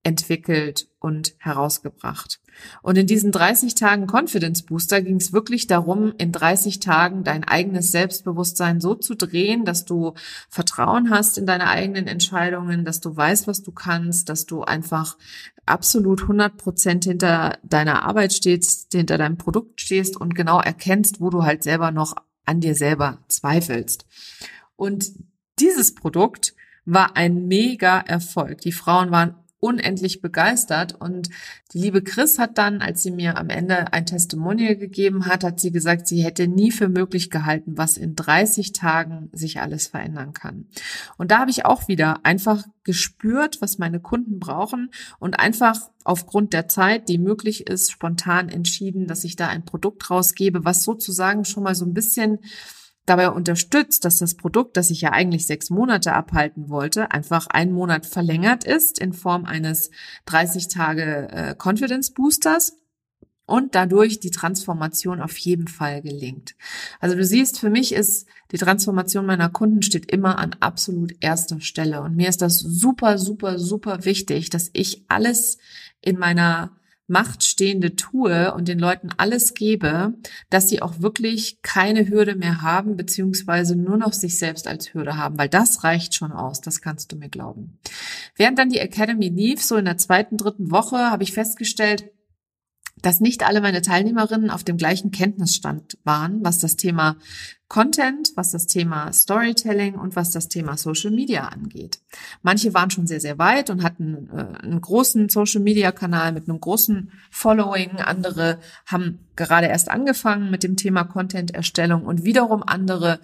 entwickelt 0.01 0.87
und 0.99 1.35
herausgebracht. 1.37 2.39
Und 2.81 2.97
in 2.97 3.07
diesen 3.07 3.31
30 3.31 3.75
Tagen 3.75 4.07
Confidence 4.07 4.63
Booster 4.63 5.01
ging 5.01 5.17
es 5.17 5.33
wirklich 5.33 5.67
darum, 5.67 6.13
in 6.17 6.31
30 6.31 6.79
Tagen 6.79 7.23
dein 7.23 7.43
eigenes 7.43 7.91
Selbstbewusstsein 7.91 8.81
so 8.81 8.95
zu 8.95 9.15
drehen, 9.15 9.65
dass 9.65 9.85
du 9.85 10.13
Vertrauen 10.49 11.09
hast 11.09 11.37
in 11.37 11.45
deine 11.45 11.67
eigenen 11.67 12.07
Entscheidungen, 12.07 12.85
dass 12.85 13.01
du 13.01 13.15
weißt, 13.15 13.47
was 13.47 13.63
du 13.63 13.71
kannst, 13.71 14.29
dass 14.29 14.45
du 14.45 14.63
einfach 14.63 15.17
absolut 15.65 16.21
100 16.23 16.57
Prozent 16.57 17.05
hinter 17.05 17.57
deiner 17.63 18.03
Arbeit 18.03 18.33
stehst, 18.33 18.91
hinter 18.93 19.17
deinem 19.17 19.37
Produkt 19.37 19.81
stehst 19.81 20.17
und 20.19 20.35
genau 20.35 20.59
erkennst, 20.59 21.21
wo 21.21 21.29
du 21.29 21.43
halt 21.43 21.63
selber 21.63 21.91
noch 21.91 22.15
an 22.45 22.59
dir 22.59 22.75
selber 22.75 23.19
zweifelst. 23.27 24.05
Und 24.75 25.11
dieses 25.59 25.95
Produkt 25.95 26.53
war 26.85 27.15
ein 27.15 27.47
mega 27.47 27.99
Erfolg. 27.99 28.61
Die 28.61 28.71
Frauen 28.71 29.11
waren 29.11 29.35
unendlich 29.63 30.21
begeistert. 30.21 30.93
Und 30.99 31.29
die 31.71 31.79
liebe 31.79 32.03
Chris 32.03 32.37
hat 32.37 32.57
dann, 32.57 32.81
als 32.81 33.01
sie 33.01 33.11
mir 33.11 33.37
am 33.37 33.49
Ende 33.49 33.93
ein 33.93 34.05
Testimonial 34.05 34.75
gegeben 34.75 35.25
hat, 35.25 35.45
hat 35.45 35.61
sie 35.61 35.71
gesagt, 35.71 36.05
sie 36.05 36.21
hätte 36.21 36.47
nie 36.49 36.69
für 36.69 36.89
möglich 36.89 37.29
gehalten, 37.29 37.77
was 37.77 37.95
in 37.95 38.13
30 38.13 38.73
Tagen 38.73 39.29
sich 39.31 39.61
alles 39.61 39.87
verändern 39.87 40.33
kann. 40.33 40.67
Und 41.17 41.31
da 41.31 41.39
habe 41.39 41.49
ich 41.49 41.65
auch 41.65 41.87
wieder 41.87 42.25
einfach 42.25 42.65
gespürt, 42.83 43.61
was 43.61 43.77
meine 43.77 44.01
Kunden 44.01 44.39
brauchen 44.39 44.91
und 45.19 45.39
einfach 45.39 45.79
aufgrund 46.03 46.51
der 46.51 46.67
Zeit, 46.67 47.07
die 47.07 47.17
möglich 47.17 47.67
ist, 47.67 47.89
spontan 47.89 48.49
entschieden, 48.49 49.07
dass 49.07 49.23
ich 49.23 49.37
da 49.37 49.47
ein 49.47 49.63
Produkt 49.63 50.09
rausgebe, 50.09 50.65
was 50.65 50.83
sozusagen 50.83 51.45
schon 51.45 51.63
mal 51.63 51.75
so 51.75 51.85
ein 51.85 51.93
bisschen 51.93 52.39
dabei 53.05 53.29
unterstützt, 53.29 54.05
dass 54.05 54.17
das 54.17 54.35
Produkt, 54.35 54.77
das 54.77 54.89
ich 54.89 55.01
ja 55.01 55.11
eigentlich 55.11 55.45
sechs 55.45 55.69
Monate 55.69 56.13
abhalten 56.13 56.69
wollte, 56.69 57.11
einfach 57.11 57.47
einen 57.47 57.73
Monat 57.73 58.05
verlängert 58.05 58.63
ist 58.63 58.99
in 58.99 59.13
Form 59.13 59.45
eines 59.45 59.91
30 60.25 60.69
Tage 60.69 61.27
äh, 61.31 61.55
Confidence 61.57 62.11
Boosters 62.11 62.77
und 63.45 63.75
dadurch 63.75 64.19
die 64.19 64.31
Transformation 64.31 65.21
auf 65.21 65.37
jeden 65.37 65.67
Fall 65.67 66.01
gelingt. 66.01 66.55
Also 66.99 67.15
du 67.15 67.25
siehst, 67.25 67.59
für 67.59 67.69
mich 67.69 67.93
ist 67.93 68.25
die 68.51 68.57
Transformation 68.57 69.25
meiner 69.25 69.49
Kunden 69.49 69.81
steht 69.81 70.11
immer 70.11 70.39
an 70.39 70.55
absolut 70.59 71.13
erster 71.19 71.59
Stelle 71.59 72.01
und 72.01 72.15
mir 72.15 72.29
ist 72.29 72.41
das 72.41 72.59
super, 72.59 73.17
super, 73.17 73.59
super 73.59 74.05
wichtig, 74.05 74.49
dass 74.49 74.69
ich 74.73 75.03
alles 75.09 75.57
in 76.01 76.17
meiner 76.17 76.71
Macht 77.13 77.45
stehende 77.45 77.95
tue 77.95 78.51
und 78.55 78.67
den 78.67 78.79
Leuten 78.79 79.09
alles 79.17 79.53
gebe, 79.53 80.15
dass 80.49 80.67
sie 80.67 80.81
auch 80.81 80.99
wirklich 80.99 81.61
keine 81.61 82.09
Hürde 82.09 82.35
mehr 82.35 82.63
haben, 82.63 82.97
beziehungsweise 82.97 83.75
nur 83.75 83.97
noch 83.97 84.13
sich 84.13 84.39
selbst 84.39 84.67
als 84.67 84.95
Hürde 84.95 85.15
haben, 85.15 85.37
weil 85.37 85.47
das 85.47 85.83
reicht 85.83 86.15
schon 86.15 86.31
aus, 86.31 86.59
das 86.59 86.81
kannst 86.81 87.11
du 87.11 87.15
mir 87.15 87.29
glauben. 87.29 87.77
Während 88.35 88.57
dann 88.57 88.69
die 88.69 88.79
Academy 88.79 89.29
lief, 89.29 89.61
so 89.61 89.77
in 89.77 89.85
der 89.85 89.97
zweiten, 89.97 90.37
dritten 90.37 90.71
Woche, 90.71 90.97
habe 90.97 91.21
ich 91.21 91.33
festgestellt, 91.33 92.09
dass 93.03 93.19
nicht 93.19 93.45
alle 93.45 93.61
meine 93.61 93.83
Teilnehmerinnen 93.83 94.49
auf 94.49 94.63
dem 94.63 94.77
gleichen 94.77 95.11
Kenntnisstand 95.11 95.99
waren, 96.03 96.43
was 96.43 96.57
das 96.57 96.77
Thema 96.77 97.17
Content, 97.73 98.33
was 98.35 98.51
das 98.51 98.67
Thema 98.67 99.11
Storytelling 99.11 99.95
und 99.95 100.15
was 100.15 100.29
das 100.29 100.47
Thema 100.47 100.77
Social 100.77 101.09
Media 101.09 101.47
angeht. 101.47 101.97
Manche 102.43 102.75
waren 102.75 102.91
schon 102.91 103.07
sehr, 103.07 103.19
sehr 103.19 103.39
weit 103.39 103.71
und 103.71 103.81
hatten 103.81 104.29
äh, 104.31 104.63
einen 104.63 104.79
großen 104.79 105.27
Social 105.27 105.59
Media 105.59 105.91
Kanal 105.91 106.33
mit 106.33 106.47
einem 106.47 106.59
großen 106.59 107.11
Following. 107.31 107.97
Andere 107.97 108.59
haben 108.85 109.25
gerade 109.35 109.65
erst 109.65 109.89
angefangen 109.89 110.51
mit 110.51 110.61
dem 110.61 110.77
Thema 110.77 111.03
Content 111.03 111.49
Erstellung 111.55 112.05
und 112.05 112.23
wiederum 112.23 112.61
andere 112.61 113.19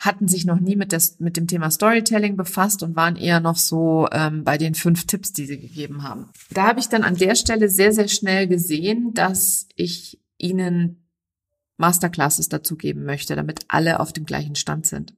hatten 0.00 0.28
sich 0.28 0.44
noch 0.44 0.60
nie 0.60 0.76
mit, 0.76 0.92
des, 0.92 1.18
mit 1.18 1.38
dem 1.38 1.46
Thema 1.46 1.70
Storytelling 1.70 2.36
befasst 2.36 2.82
und 2.82 2.96
waren 2.96 3.16
eher 3.16 3.40
noch 3.40 3.56
so 3.56 4.06
ähm, 4.12 4.44
bei 4.44 4.58
den 4.58 4.74
fünf 4.74 5.06
Tipps, 5.06 5.32
die 5.32 5.46
sie 5.46 5.58
gegeben 5.58 6.02
haben. 6.02 6.28
Da 6.50 6.66
habe 6.66 6.78
ich 6.78 6.90
dann 6.90 7.04
an 7.04 7.16
der 7.16 7.36
Stelle 7.36 7.70
sehr, 7.70 7.94
sehr 7.94 8.08
schnell 8.08 8.48
gesehen, 8.48 9.14
dass 9.14 9.66
ich 9.76 10.20
ihnen 10.36 11.03
Masterclasses 11.76 12.48
dazugeben 12.48 13.04
möchte, 13.04 13.34
damit 13.34 13.64
alle 13.68 13.98
auf 14.00 14.12
dem 14.12 14.26
gleichen 14.26 14.54
Stand 14.54 14.86
sind. 14.86 15.14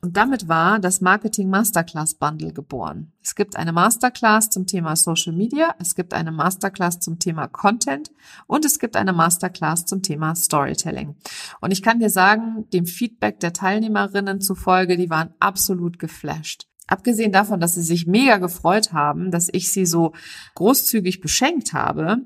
Und 0.00 0.16
damit 0.16 0.48
war 0.48 0.80
das 0.80 1.00
Marketing 1.00 1.48
Masterclass 1.48 2.14
Bundle 2.14 2.52
geboren. 2.52 3.12
Es 3.22 3.34
gibt 3.34 3.56
eine 3.56 3.72
Masterclass 3.72 4.50
zum 4.50 4.66
Thema 4.66 4.96
Social 4.96 5.32
Media, 5.32 5.74
es 5.78 5.94
gibt 5.94 6.12
eine 6.12 6.32
Masterclass 6.32 6.98
zum 6.98 7.18
Thema 7.18 7.46
Content 7.46 8.10
und 8.46 8.64
es 8.64 8.78
gibt 8.78 8.96
eine 8.96 9.12
Masterclass 9.12 9.86
zum 9.86 10.02
Thema 10.02 10.34
Storytelling. 10.34 11.16
Und 11.60 11.70
ich 11.70 11.82
kann 11.82 12.00
dir 12.00 12.10
sagen, 12.10 12.68
dem 12.72 12.86
Feedback 12.86 13.38
der 13.40 13.52
Teilnehmerinnen 13.52 14.40
zufolge, 14.40 14.96
die 14.96 15.10
waren 15.10 15.34
absolut 15.38 15.98
geflasht. 15.98 16.66
Abgesehen 16.90 17.30
davon, 17.30 17.60
dass 17.60 17.76
sie 17.76 17.82
sich 17.82 18.08
mega 18.08 18.38
gefreut 18.38 18.92
haben, 18.92 19.30
dass 19.30 19.48
ich 19.52 19.70
sie 19.70 19.86
so 19.86 20.12
großzügig 20.56 21.20
beschenkt 21.20 21.72
habe, 21.72 22.16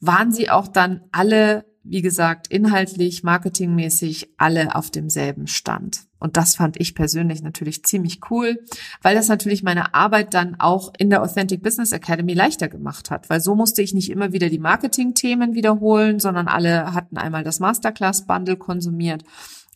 waren 0.00 0.32
sie 0.32 0.50
auch 0.50 0.66
dann 0.66 1.02
alle 1.12 1.69
wie 1.82 2.02
gesagt, 2.02 2.48
inhaltlich, 2.48 3.22
marketingmäßig 3.22 4.34
alle 4.36 4.74
auf 4.74 4.90
demselben 4.90 5.46
Stand. 5.46 6.02
Und 6.18 6.36
das 6.36 6.54
fand 6.54 6.78
ich 6.78 6.94
persönlich 6.94 7.42
natürlich 7.42 7.82
ziemlich 7.84 8.20
cool, 8.30 8.62
weil 9.00 9.14
das 9.14 9.28
natürlich 9.28 9.62
meine 9.62 9.94
Arbeit 9.94 10.34
dann 10.34 10.56
auch 10.60 10.92
in 10.98 11.08
der 11.08 11.22
Authentic 11.22 11.62
Business 11.62 11.92
Academy 11.92 12.34
leichter 12.34 12.68
gemacht 12.68 13.10
hat, 13.10 13.30
weil 13.30 13.40
so 13.40 13.54
musste 13.54 13.80
ich 13.80 13.94
nicht 13.94 14.10
immer 14.10 14.32
wieder 14.32 14.50
die 14.50 14.58
Marketing-Themen 14.58 15.54
wiederholen, 15.54 16.20
sondern 16.20 16.48
alle 16.48 16.92
hatten 16.92 17.16
einmal 17.16 17.42
das 17.42 17.60
Masterclass-Bundle 17.60 18.58
konsumiert 18.58 19.24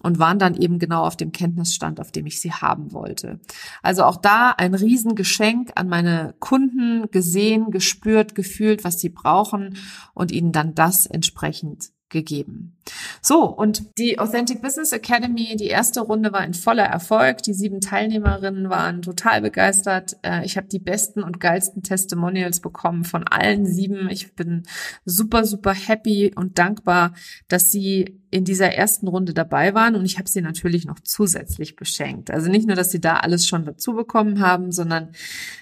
und 0.05 0.19
waren 0.19 0.39
dann 0.39 0.55
eben 0.55 0.79
genau 0.79 1.07
auf 1.07 1.17
dem 1.17 1.33
Kenntnisstand, 1.33 1.99
auf 1.99 2.13
dem 2.13 2.27
ich 2.27 2.39
sie 2.39 2.53
haben 2.53 2.93
wollte. 2.93 3.41
Also 3.83 4.05
auch 4.05 4.19
da 4.19 4.51
ein 4.51 4.75
Riesengeschenk 4.75 5.73
an 5.77 5.89
meine 5.89 6.35
Kunden 6.41 7.11
gesehen, 7.11 7.71
gespürt, 7.71 8.35
gefühlt, 8.35 8.85
was 8.85 9.01
sie 9.01 9.09
brauchen 9.09 9.79
und 10.13 10.31
ihnen 10.31 10.53
dann 10.53 10.75
das 10.75 11.07
entsprechend 11.07 11.94
gegeben. 12.15 12.79
So, 13.21 13.45
und 13.45 13.99
die 13.99 14.19
Authentic 14.19 14.63
Business 14.63 14.93
Academy, 14.93 15.57
die 15.57 15.67
erste 15.67 16.01
Runde 16.01 16.33
war 16.33 16.41
ein 16.41 16.55
voller 16.55 16.85
Erfolg. 16.85 17.43
Die 17.43 17.53
sieben 17.53 17.81
Teilnehmerinnen 17.81 18.71
waren 18.71 19.03
total 19.03 19.43
begeistert. 19.43 20.17
Äh, 20.23 20.47
ich 20.47 20.57
habe 20.57 20.69
die 20.69 20.79
besten 20.79 21.23
und 21.23 21.41
geilsten 21.41 21.83
Testimonials 21.83 22.61
bekommen 22.61 23.05
von 23.05 23.25
allen 23.25 23.67
sieben. 23.67 24.09
Ich 24.09 24.35
bin 24.35 24.63
super, 25.05 25.45
super 25.45 25.75
happy 25.75 26.33
und 26.35 26.59
dankbar, 26.59 27.15
dass 27.49 27.71
sie 27.71 28.21
in 28.31 28.45
dieser 28.45 28.73
ersten 28.73 29.09
Runde 29.09 29.33
dabei 29.33 29.75
waren 29.75 29.95
und 29.95 30.05
ich 30.05 30.19
habe 30.19 30.29
sie 30.29 30.41
natürlich 30.41 30.87
noch 30.87 31.01
zusätzlich 31.01 31.77
beschenkt. 31.77 32.31
Also 32.31 32.51
nicht 32.51 32.67
nur, 32.67 32.77
dass 32.77 32.91
sie 32.91 33.01
da 33.01 33.19
alles 33.19 33.47
schon 33.47 33.65
dazu 33.65 33.95
bekommen 33.95 34.41
haben, 34.41 34.73
sondern 34.73 35.13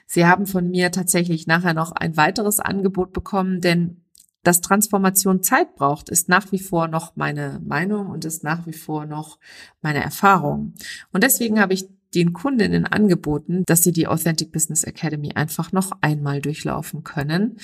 sie 0.06 0.26
haben 0.26 0.46
von 0.46 0.70
mir 0.70 0.90
tatsächlich 0.90 1.46
nachher 1.46 1.74
noch 1.74 1.92
ein 1.92 2.16
weiteres 2.16 2.60
Angebot 2.60 3.12
bekommen, 3.12 3.60
denn 3.60 4.01
dass 4.42 4.60
Transformation 4.60 5.42
Zeit 5.42 5.76
braucht, 5.76 6.08
ist 6.08 6.28
nach 6.28 6.50
wie 6.52 6.58
vor 6.58 6.88
noch 6.88 7.16
meine 7.16 7.60
Meinung 7.64 8.08
und 8.08 8.24
ist 8.24 8.42
nach 8.44 8.66
wie 8.66 8.72
vor 8.72 9.06
noch 9.06 9.38
meine 9.80 10.02
Erfahrung. 10.02 10.74
Und 11.12 11.22
deswegen 11.22 11.60
habe 11.60 11.74
ich 11.74 11.88
den 12.14 12.32
Kundinnen 12.32 12.84
angeboten, 12.86 13.62
dass 13.66 13.82
sie 13.82 13.92
die 13.92 14.06
Authentic 14.06 14.52
Business 14.52 14.84
Academy 14.84 15.32
einfach 15.34 15.72
noch 15.72 15.92
einmal 16.00 16.40
durchlaufen 16.40 17.04
können 17.04 17.56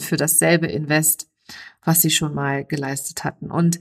für 0.00 0.16
dasselbe 0.16 0.66
Invest, 0.66 1.28
was 1.84 2.00
sie 2.00 2.10
schon 2.10 2.34
mal 2.34 2.64
geleistet 2.64 3.24
hatten. 3.24 3.50
Und 3.50 3.80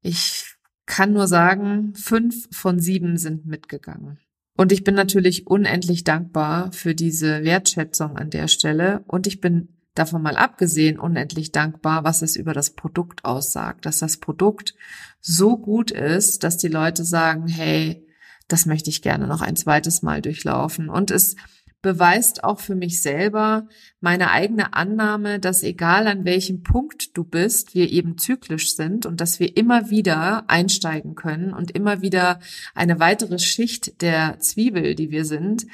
ich 0.00 0.54
kann 0.86 1.12
nur 1.12 1.26
sagen, 1.26 1.94
fünf 1.94 2.48
von 2.50 2.78
sieben 2.80 3.16
sind 3.18 3.46
mitgegangen. 3.46 4.18
Und 4.56 4.72
ich 4.72 4.84
bin 4.84 4.94
natürlich 4.94 5.46
unendlich 5.46 6.02
dankbar 6.02 6.72
für 6.72 6.94
diese 6.94 7.44
Wertschätzung 7.44 8.16
an 8.16 8.30
der 8.30 8.48
Stelle. 8.48 9.04
Und 9.06 9.26
ich 9.28 9.40
bin 9.40 9.77
davon 9.98 10.22
mal 10.22 10.36
abgesehen, 10.36 10.98
unendlich 10.98 11.52
dankbar, 11.52 12.04
was 12.04 12.22
es 12.22 12.36
über 12.36 12.52
das 12.52 12.70
Produkt 12.70 13.24
aussagt, 13.24 13.86
dass 13.86 13.98
das 13.98 14.18
Produkt 14.18 14.74
so 15.20 15.56
gut 15.56 15.90
ist, 15.90 16.44
dass 16.44 16.56
die 16.56 16.68
Leute 16.68 17.04
sagen, 17.04 17.48
hey, 17.48 18.06
das 18.48 18.66
möchte 18.66 18.90
ich 18.90 19.02
gerne 19.02 19.26
noch 19.26 19.42
ein 19.42 19.56
zweites 19.56 20.02
Mal 20.02 20.22
durchlaufen. 20.22 20.88
Und 20.88 21.10
es 21.10 21.36
beweist 21.80 22.42
auch 22.42 22.58
für 22.58 22.74
mich 22.74 23.02
selber 23.02 23.68
meine 24.00 24.30
eigene 24.30 24.74
Annahme, 24.74 25.38
dass 25.38 25.62
egal 25.62 26.08
an 26.08 26.24
welchem 26.24 26.62
Punkt 26.62 27.16
du 27.16 27.22
bist, 27.22 27.74
wir 27.74 27.90
eben 27.90 28.18
zyklisch 28.18 28.74
sind 28.74 29.06
und 29.06 29.20
dass 29.20 29.38
wir 29.38 29.56
immer 29.56 29.90
wieder 29.90 30.50
einsteigen 30.50 31.14
können 31.14 31.52
und 31.52 31.70
immer 31.70 32.02
wieder 32.02 32.40
eine 32.74 32.98
weitere 32.98 33.38
Schicht 33.38 34.02
der 34.02 34.40
Zwiebel, 34.40 34.96
die 34.96 35.10
wir 35.10 35.24
sind, 35.24 35.66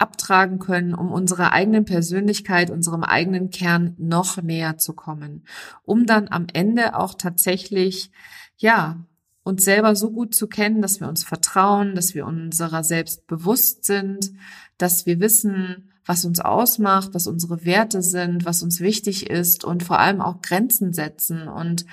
abtragen 0.00 0.58
können, 0.58 0.94
um 0.94 1.12
unserer 1.12 1.52
eigenen 1.52 1.84
Persönlichkeit, 1.84 2.70
unserem 2.70 3.04
eigenen 3.04 3.50
Kern 3.50 3.94
noch 3.98 4.40
näher 4.42 4.78
zu 4.78 4.94
kommen, 4.94 5.44
um 5.84 6.06
dann 6.06 6.28
am 6.28 6.46
Ende 6.52 6.96
auch 6.96 7.14
tatsächlich, 7.14 8.10
ja, 8.56 9.04
uns 9.42 9.64
selber 9.64 9.96
so 9.96 10.10
gut 10.10 10.34
zu 10.34 10.46
kennen, 10.46 10.82
dass 10.82 11.00
wir 11.00 11.08
uns 11.08 11.24
vertrauen, 11.24 11.94
dass 11.94 12.14
wir 12.14 12.26
unserer 12.26 12.84
selbst 12.84 13.26
bewusst 13.26 13.84
sind, 13.84 14.32
dass 14.78 15.06
wir 15.06 15.20
wissen, 15.20 15.90
was 16.04 16.24
uns 16.24 16.40
ausmacht, 16.40 17.10
was 17.12 17.26
unsere 17.26 17.64
Werte 17.64 18.02
sind, 18.02 18.44
was 18.44 18.62
uns 18.62 18.80
wichtig 18.80 19.30
ist 19.30 19.64
und 19.64 19.82
vor 19.82 19.98
allem 19.98 20.20
auch 20.20 20.40
Grenzen 20.42 20.92
setzen 20.92 21.46
und 21.48 21.84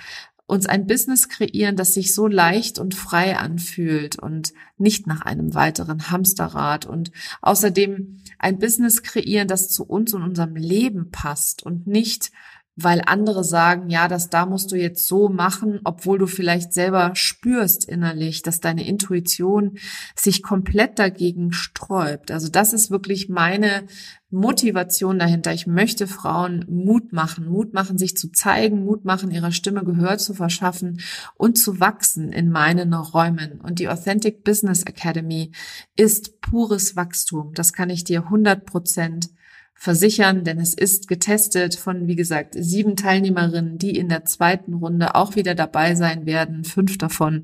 uns 0.47 0.65
ein 0.65 0.87
Business 0.87 1.27
kreieren, 1.27 1.75
das 1.75 1.93
sich 1.93 2.15
so 2.15 2.25
leicht 2.25 2.79
und 2.79 2.95
frei 2.95 3.37
anfühlt 3.37 4.17
und 4.17 4.53
nicht 4.77 5.05
nach 5.05 5.21
einem 5.21 5.53
weiteren 5.53 6.09
Hamsterrad. 6.09 6.85
Und 6.85 7.11
außerdem 7.41 8.21
ein 8.39 8.57
Business 8.57 9.03
kreieren, 9.03 9.49
das 9.49 9.69
zu 9.69 9.83
uns 9.85 10.13
und 10.13 10.23
unserem 10.23 10.55
Leben 10.55 11.11
passt 11.11 11.63
und 11.63 11.85
nicht 11.85 12.31
weil 12.79 13.01
andere 13.07 13.43
sagen, 13.43 13.89
ja, 13.89 14.07
das 14.07 14.29
da 14.29 14.45
musst 14.45 14.71
du 14.71 14.75
jetzt 14.75 15.07
so 15.07 15.29
machen, 15.29 15.79
obwohl 15.83 16.19
du 16.19 16.27
vielleicht 16.27 16.73
selber 16.73 17.11
spürst 17.15 17.85
innerlich, 17.85 18.43
dass 18.43 18.59
deine 18.59 18.87
Intuition 18.87 19.79
sich 20.15 20.43
komplett 20.43 20.99
dagegen 20.99 21.51
sträubt. 21.51 22.29
Also 22.29 22.49
das 22.49 22.73
ist 22.73 22.91
wirklich 22.91 23.29
meine 23.29 23.87
Motivation 24.29 25.17
dahinter. 25.17 25.53
Ich 25.53 25.65
möchte 25.65 26.05
Frauen 26.05 26.65
Mut 26.69 27.13
machen, 27.13 27.47
Mut 27.47 27.73
machen, 27.73 27.97
sich 27.97 28.15
zu 28.15 28.31
zeigen, 28.31 28.85
Mut 28.85 29.05
machen, 29.05 29.31
ihrer 29.31 29.51
Stimme 29.51 29.83
Gehör 29.83 30.19
zu 30.19 30.35
verschaffen 30.35 31.01
und 31.35 31.57
zu 31.57 31.79
wachsen 31.79 32.31
in 32.31 32.51
meinen 32.51 32.93
Räumen. 32.93 33.59
Und 33.59 33.79
die 33.79 33.89
Authentic 33.89 34.43
Business 34.43 34.83
Academy 34.83 35.51
ist 35.95 36.41
pures 36.41 36.95
Wachstum. 36.95 37.53
Das 37.55 37.73
kann 37.73 37.89
ich 37.89 38.03
dir 38.03 38.25
100 38.25 38.65
Prozent 38.67 39.29
versichern, 39.77 40.43
denn 40.43 40.59
es 40.59 40.73
ist 40.73 41.07
getestet 41.07 41.75
von, 41.75 42.07
wie 42.07 42.15
gesagt, 42.15 42.55
sieben 42.57 42.95
Teilnehmerinnen, 42.95 43.77
die 43.77 43.95
in 43.95 44.09
der 44.09 44.25
zweiten 44.25 44.73
Runde 44.73 45.15
auch 45.15 45.35
wieder 45.35 45.55
dabei 45.55 45.95
sein 45.95 46.25
werden, 46.25 46.63
fünf 46.63 46.97
davon. 46.97 47.43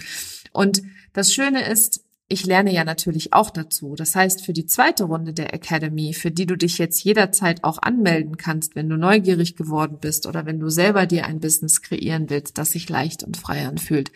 Und 0.51 0.81
das 1.13 1.33
Schöne 1.33 1.67
ist, 1.67 2.03
ich 2.29 2.45
lerne 2.45 2.73
ja 2.73 2.83
natürlich 2.83 3.33
auch 3.33 3.51
dazu. 3.51 3.95
Das 3.95 4.15
heißt, 4.15 4.43
für 4.43 4.53
die 4.53 4.65
zweite 4.65 5.03
Runde 5.03 5.33
der 5.33 5.53
Academy, 5.53 6.13
für 6.13 6.31
die 6.31 6.47
du 6.47 6.57
dich 6.57 6.79
jetzt 6.79 7.03
jederzeit 7.03 7.63
auch 7.63 7.79
anmelden 7.81 8.37
kannst, 8.37 8.75
wenn 8.75 8.89
du 8.89 8.97
neugierig 8.97 9.55
geworden 9.55 9.97
bist 10.01 10.25
oder 10.25 10.45
wenn 10.45 10.59
du 10.59 10.69
selber 10.69 11.05
dir 11.05 11.25
ein 11.25 11.39
Business 11.39 11.81
kreieren 11.81 12.29
willst, 12.29 12.57
das 12.57 12.71
sich 12.71 12.89
leicht 12.89 13.23
und 13.23 13.37
frei 13.37 13.67
anfühlt, 13.67 14.11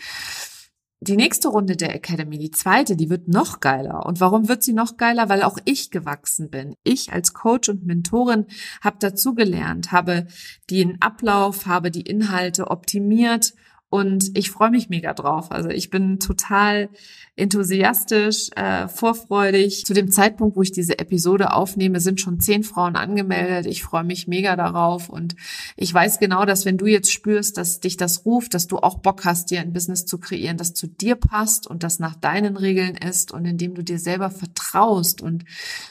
die 1.00 1.16
nächste 1.16 1.50
Runde 1.50 1.76
der 1.76 1.94
Academy, 1.94 2.40
die 2.40 2.52
zweite, 2.52 2.96
die 2.96 3.10
wird 3.10 3.28
noch 3.28 3.60
geiler. 3.60 4.06
Und 4.06 4.20
warum 4.20 4.48
wird 4.48 4.64
sie 4.64 4.74
noch 4.74 4.98
geiler? 4.98 5.30
Weil 5.30 5.44
auch 5.44 5.60
ich 5.66 5.92
gewachsen 5.92 6.50
bin. 6.50 6.76
Ich 6.84 7.14
als 7.14 7.34
Coach 7.34 7.70
und 7.70 7.86
Mentorin 7.86 8.46
habe 8.82 8.98
dazugelernt, 9.00 9.92
habe 9.92 10.28
den 10.72 11.00
Ablauf, 11.02 11.68
habe 11.68 11.92
die 11.92 12.02
Inhalte 12.02 12.72
optimiert 12.72 13.54
und 13.90 14.38
ich 14.38 14.52
freue 14.52 14.70
mich 14.70 14.90
mega 14.90 15.14
drauf. 15.14 15.52
Also 15.52 15.70
ich 15.70 15.90
bin 15.90 16.20
total 16.20 16.90
enthusiastisch, 17.38 18.50
äh, 18.56 18.90
vorfreudig. 18.90 19.86
Zu 19.86 19.94
dem 19.94 20.12
Zeitpunkt, 20.12 20.58
wo 20.58 20.62
ich 20.62 20.74
diese 20.74 21.00
Episode 21.00 21.54
aufnehme, 21.54 22.02
sind 22.02 22.20
schon 22.20 22.42
zehn 22.42 22.64
Frauen 22.64 22.98
angemeldet. 22.98 23.66
Ich 23.66 23.84
freue 23.84 24.04
mich 24.04 24.28
mega 24.28 24.58
darauf 24.58 25.08
und 25.08 25.36
ich 25.78 25.94
weiß 25.94 26.20
genau, 26.20 26.44
dass 26.44 26.66
wenn 26.66 26.78
du 26.78 26.86
jetzt 26.86 27.14
spürst, 27.14 27.58
dass 27.58 27.80
dich 27.80 27.96
das 27.96 28.26
ruft, 28.26 28.56
dass 28.56 28.68
du 28.68 28.78
auch 28.78 28.98
Bock 29.00 29.24
hast, 29.24 29.52
dir 29.52 29.62
ein 29.62 29.72
Business 29.72 30.06
zu 30.06 30.18
kreieren, 30.18 30.58
das 30.58 30.74
zu 30.74 30.88
dir 30.88 31.16
passt 31.16 31.66
und 31.66 31.84
das 31.84 32.00
nach 32.00 32.16
deinen 32.16 32.58
Regeln 32.58 32.96
ist 32.98 33.32
und 33.32 33.46
indem 33.46 33.74
du 33.74 33.84
dir 33.84 34.00
selber 34.00 34.32
vertraust 34.32 35.22
und 35.22 35.46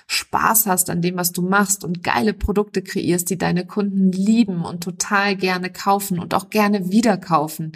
Spaß 0.07 0.67
hast 0.67 0.91
an 0.91 1.01
dem, 1.01 1.17
was 1.17 1.33
du 1.33 1.41
machst 1.41 1.83
und 1.83 2.03
geile 2.03 2.35
Produkte 2.35 2.83
kreierst, 2.83 3.31
die 3.31 3.39
deine 3.39 3.65
Kunden 3.65 4.13
lieben 4.13 4.65
und 4.65 4.83
total 4.83 5.37
gerne 5.37 5.71
kaufen 5.71 6.19
und 6.19 6.35
auch 6.35 6.51
gerne 6.51 6.91
wieder 6.91 7.17
kaufen, 7.17 7.73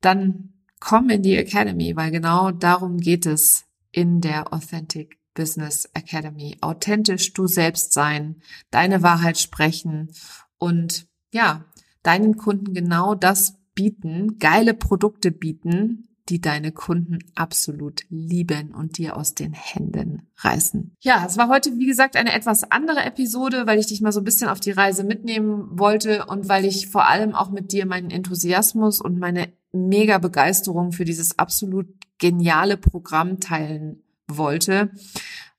dann 0.00 0.52
komm 0.80 1.10
in 1.10 1.22
die 1.22 1.36
Academy, 1.36 1.96
weil 1.96 2.10
genau 2.10 2.50
darum 2.50 2.98
geht 2.98 3.26
es 3.26 3.64
in 3.92 4.20
der 4.20 4.52
Authentic 4.52 5.18
Business 5.34 5.88
Academy. 5.94 6.56
Authentisch 6.60 7.32
du 7.32 7.46
selbst 7.46 7.92
sein, 7.92 8.42
deine 8.70 9.02
Wahrheit 9.02 9.38
sprechen 9.38 10.12
und 10.58 11.06
ja, 11.32 11.64
deinen 12.02 12.36
Kunden 12.36 12.72
genau 12.72 13.14
das 13.14 13.54
bieten, 13.74 14.38
geile 14.38 14.74
Produkte 14.74 15.30
bieten, 15.30 16.08
die 16.28 16.40
deine 16.40 16.72
Kunden 16.72 17.18
absolut 17.34 18.02
lieben 18.08 18.74
und 18.74 18.98
dir 18.98 19.16
aus 19.16 19.34
den 19.34 19.52
Händen 19.52 20.28
reißen. 20.38 20.96
Ja, 21.00 21.24
es 21.26 21.36
war 21.36 21.48
heute, 21.48 21.78
wie 21.78 21.86
gesagt, 21.86 22.16
eine 22.16 22.32
etwas 22.32 22.70
andere 22.70 23.04
Episode, 23.04 23.66
weil 23.66 23.78
ich 23.78 23.86
dich 23.86 24.00
mal 24.00 24.12
so 24.12 24.20
ein 24.20 24.24
bisschen 24.24 24.48
auf 24.48 24.60
die 24.60 24.72
Reise 24.72 25.04
mitnehmen 25.04 25.78
wollte 25.78 26.26
und 26.26 26.48
weil 26.48 26.64
ich 26.64 26.88
vor 26.88 27.08
allem 27.08 27.34
auch 27.34 27.50
mit 27.50 27.72
dir 27.72 27.86
meinen 27.86 28.10
Enthusiasmus 28.10 29.00
und 29.00 29.18
meine 29.18 29.52
mega 29.72 30.18
Begeisterung 30.18 30.92
für 30.92 31.04
dieses 31.04 31.38
absolut 31.38 31.86
geniale 32.18 32.76
Programm 32.76 33.40
teilen 33.40 34.02
wollte, 34.28 34.90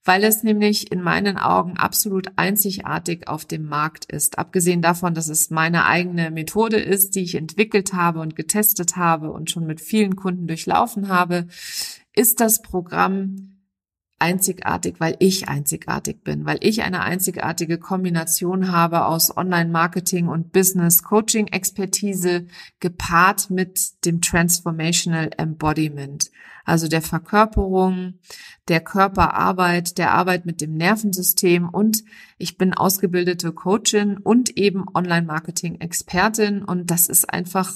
weil 0.08 0.24
es 0.24 0.42
nämlich 0.42 0.90
in 0.92 1.02
meinen 1.02 1.38
Augen 1.38 1.76
absolut 1.76 2.30
einzigartig 2.38 3.28
auf 3.28 3.44
dem 3.44 3.66
Markt 3.66 4.06
ist. 4.06 4.40
Abgesehen 4.40 4.82
davon, 4.82 5.14
dass 5.14 5.28
es 5.28 5.50
meine 5.50 5.86
eigene 5.86 6.32
Methode 6.32 6.78
ist, 6.78 7.16
die 7.16 7.24
ich 7.24 7.36
entwickelt 7.36 7.92
habe 7.92 8.22
und 8.22 8.38
getestet 8.38 8.96
habe 8.96 9.32
und 9.32 9.52
schon 9.52 9.68
mit 9.68 9.82
vielen 9.82 10.16
Kunden 10.16 10.48
durchlaufen 10.48 11.10
habe, 11.10 11.48
ist 12.16 12.40
das 12.40 12.62
Programm 12.62 13.57
einzigartig, 14.20 14.96
weil 15.00 15.16
ich 15.20 15.48
einzigartig 15.48 16.24
bin, 16.24 16.46
weil 16.46 16.58
ich 16.62 16.82
eine 16.82 17.02
einzigartige 17.02 17.78
Kombination 17.78 18.72
habe 18.72 19.06
aus 19.06 19.36
Online-Marketing 19.36 20.28
und 20.28 20.52
Business-Coaching-Expertise 20.52 22.48
gepaart 22.80 23.50
mit 23.52 24.06
dem 24.06 24.22
Transformational 24.22 25.30
Embodiment, 25.38 26.32
also 26.66 26.88
der 26.88 27.04
Verkörperung, 27.04 28.16
der 28.68 28.80
Körperarbeit, 28.80 29.98
der 30.00 30.12
Arbeit 30.14 30.46
mit 30.46 30.62
dem 30.62 30.74
Nervensystem 30.74 31.70
und 31.70 32.04
ich 32.40 32.58
bin 32.58 32.74
ausgebildete 32.74 33.54
Coachin 33.54 34.18
und 34.18 34.58
eben 34.58 34.86
Online-Marketing-Expertin 34.94 36.64
und 36.64 36.90
das 36.90 37.08
ist 37.08 37.32
einfach 37.32 37.72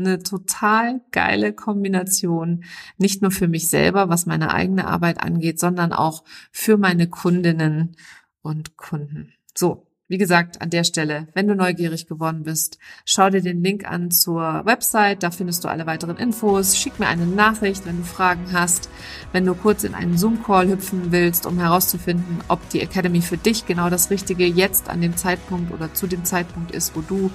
eine 0.00 0.22
total 0.22 1.00
geile 1.12 1.52
Kombination, 1.52 2.64
nicht 2.98 3.22
nur 3.22 3.30
für 3.30 3.48
mich 3.48 3.68
selber, 3.68 4.08
was 4.08 4.26
meine 4.26 4.52
eigene 4.52 4.86
Arbeit 4.86 5.22
angeht, 5.22 5.60
sondern 5.60 5.92
auch 5.92 6.24
für 6.50 6.76
meine 6.76 7.08
Kundinnen 7.08 7.96
und 8.42 8.76
Kunden. 8.76 9.32
So, 9.54 9.86
wie 10.10 10.18
gesagt, 10.18 10.60
an 10.60 10.70
der 10.70 10.82
Stelle, 10.82 11.28
wenn 11.34 11.46
du 11.46 11.54
neugierig 11.54 12.08
geworden 12.08 12.42
bist, 12.42 12.78
schau 13.04 13.30
dir 13.30 13.42
den 13.42 13.62
Link 13.62 13.88
an 13.88 14.10
zur 14.10 14.62
Website, 14.64 15.22
da 15.22 15.30
findest 15.30 15.62
du 15.62 15.68
alle 15.68 15.86
weiteren 15.86 16.16
Infos. 16.16 16.76
Schick 16.76 16.98
mir 16.98 17.06
eine 17.06 17.26
Nachricht, 17.26 17.86
wenn 17.86 17.98
du 17.98 18.02
Fragen 18.02 18.52
hast, 18.52 18.90
wenn 19.30 19.46
du 19.46 19.54
kurz 19.54 19.84
in 19.84 19.94
einen 19.94 20.18
Zoom-Call 20.18 20.66
hüpfen 20.66 21.12
willst, 21.12 21.46
um 21.46 21.60
herauszufinden, 21.60 22.38
ob 22.48 22.68
die 22.70 22.80
Academy 22.80 23.22
für 23.22 23.36
dich 23.36 23.66
genau 23.66 23.88
das 23.88 24.10
Richtige 24.10 24.46
jetzt 24.46 24.88
an 24.88 25.00
dem 25.00 25.16
Zeitpunkt 25.16 25.72
oder 25.72 25.94
zu 25.94 26.08
dem 26.08 26.24
Zeitpunkt 26.24 26.72
ist, 26.72 26.96
wo 26.96 27.02
du 27.02 27.30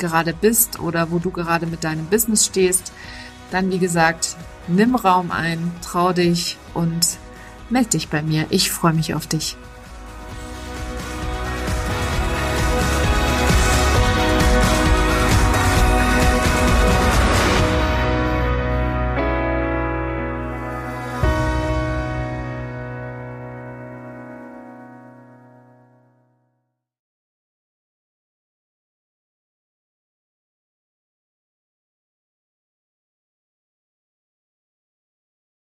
gerade 0.00 0.34
bist 0.34 0.80
oder 0.80 1.12
wo 1.12 1.20
du 1.20 1.30
gerade 1.30 1.66
mit 1.66 1.84
deinem 1.84 2.06
Business 2.06 2.46
stehst, 2.46 2.92
dann 3.52 3.70
wie 3.70 3.78
gesagt, 3.78 4.36
nimm 4.66 4.96
Raum 4.96 5.30
ein, 5.30 5.72
trau 5.82 6.12
dich 6.12 6.58
und 6.74 7.18
melde 7.68 7.90
dich 7.90 8.08
bei 8.08 8.22
mir. 8.22 8.46
Ich 8.50 8.72
freue 8.72 8.92
mich 8.94 9.14
auf 9.14 9.28
dich. 9.28 9.56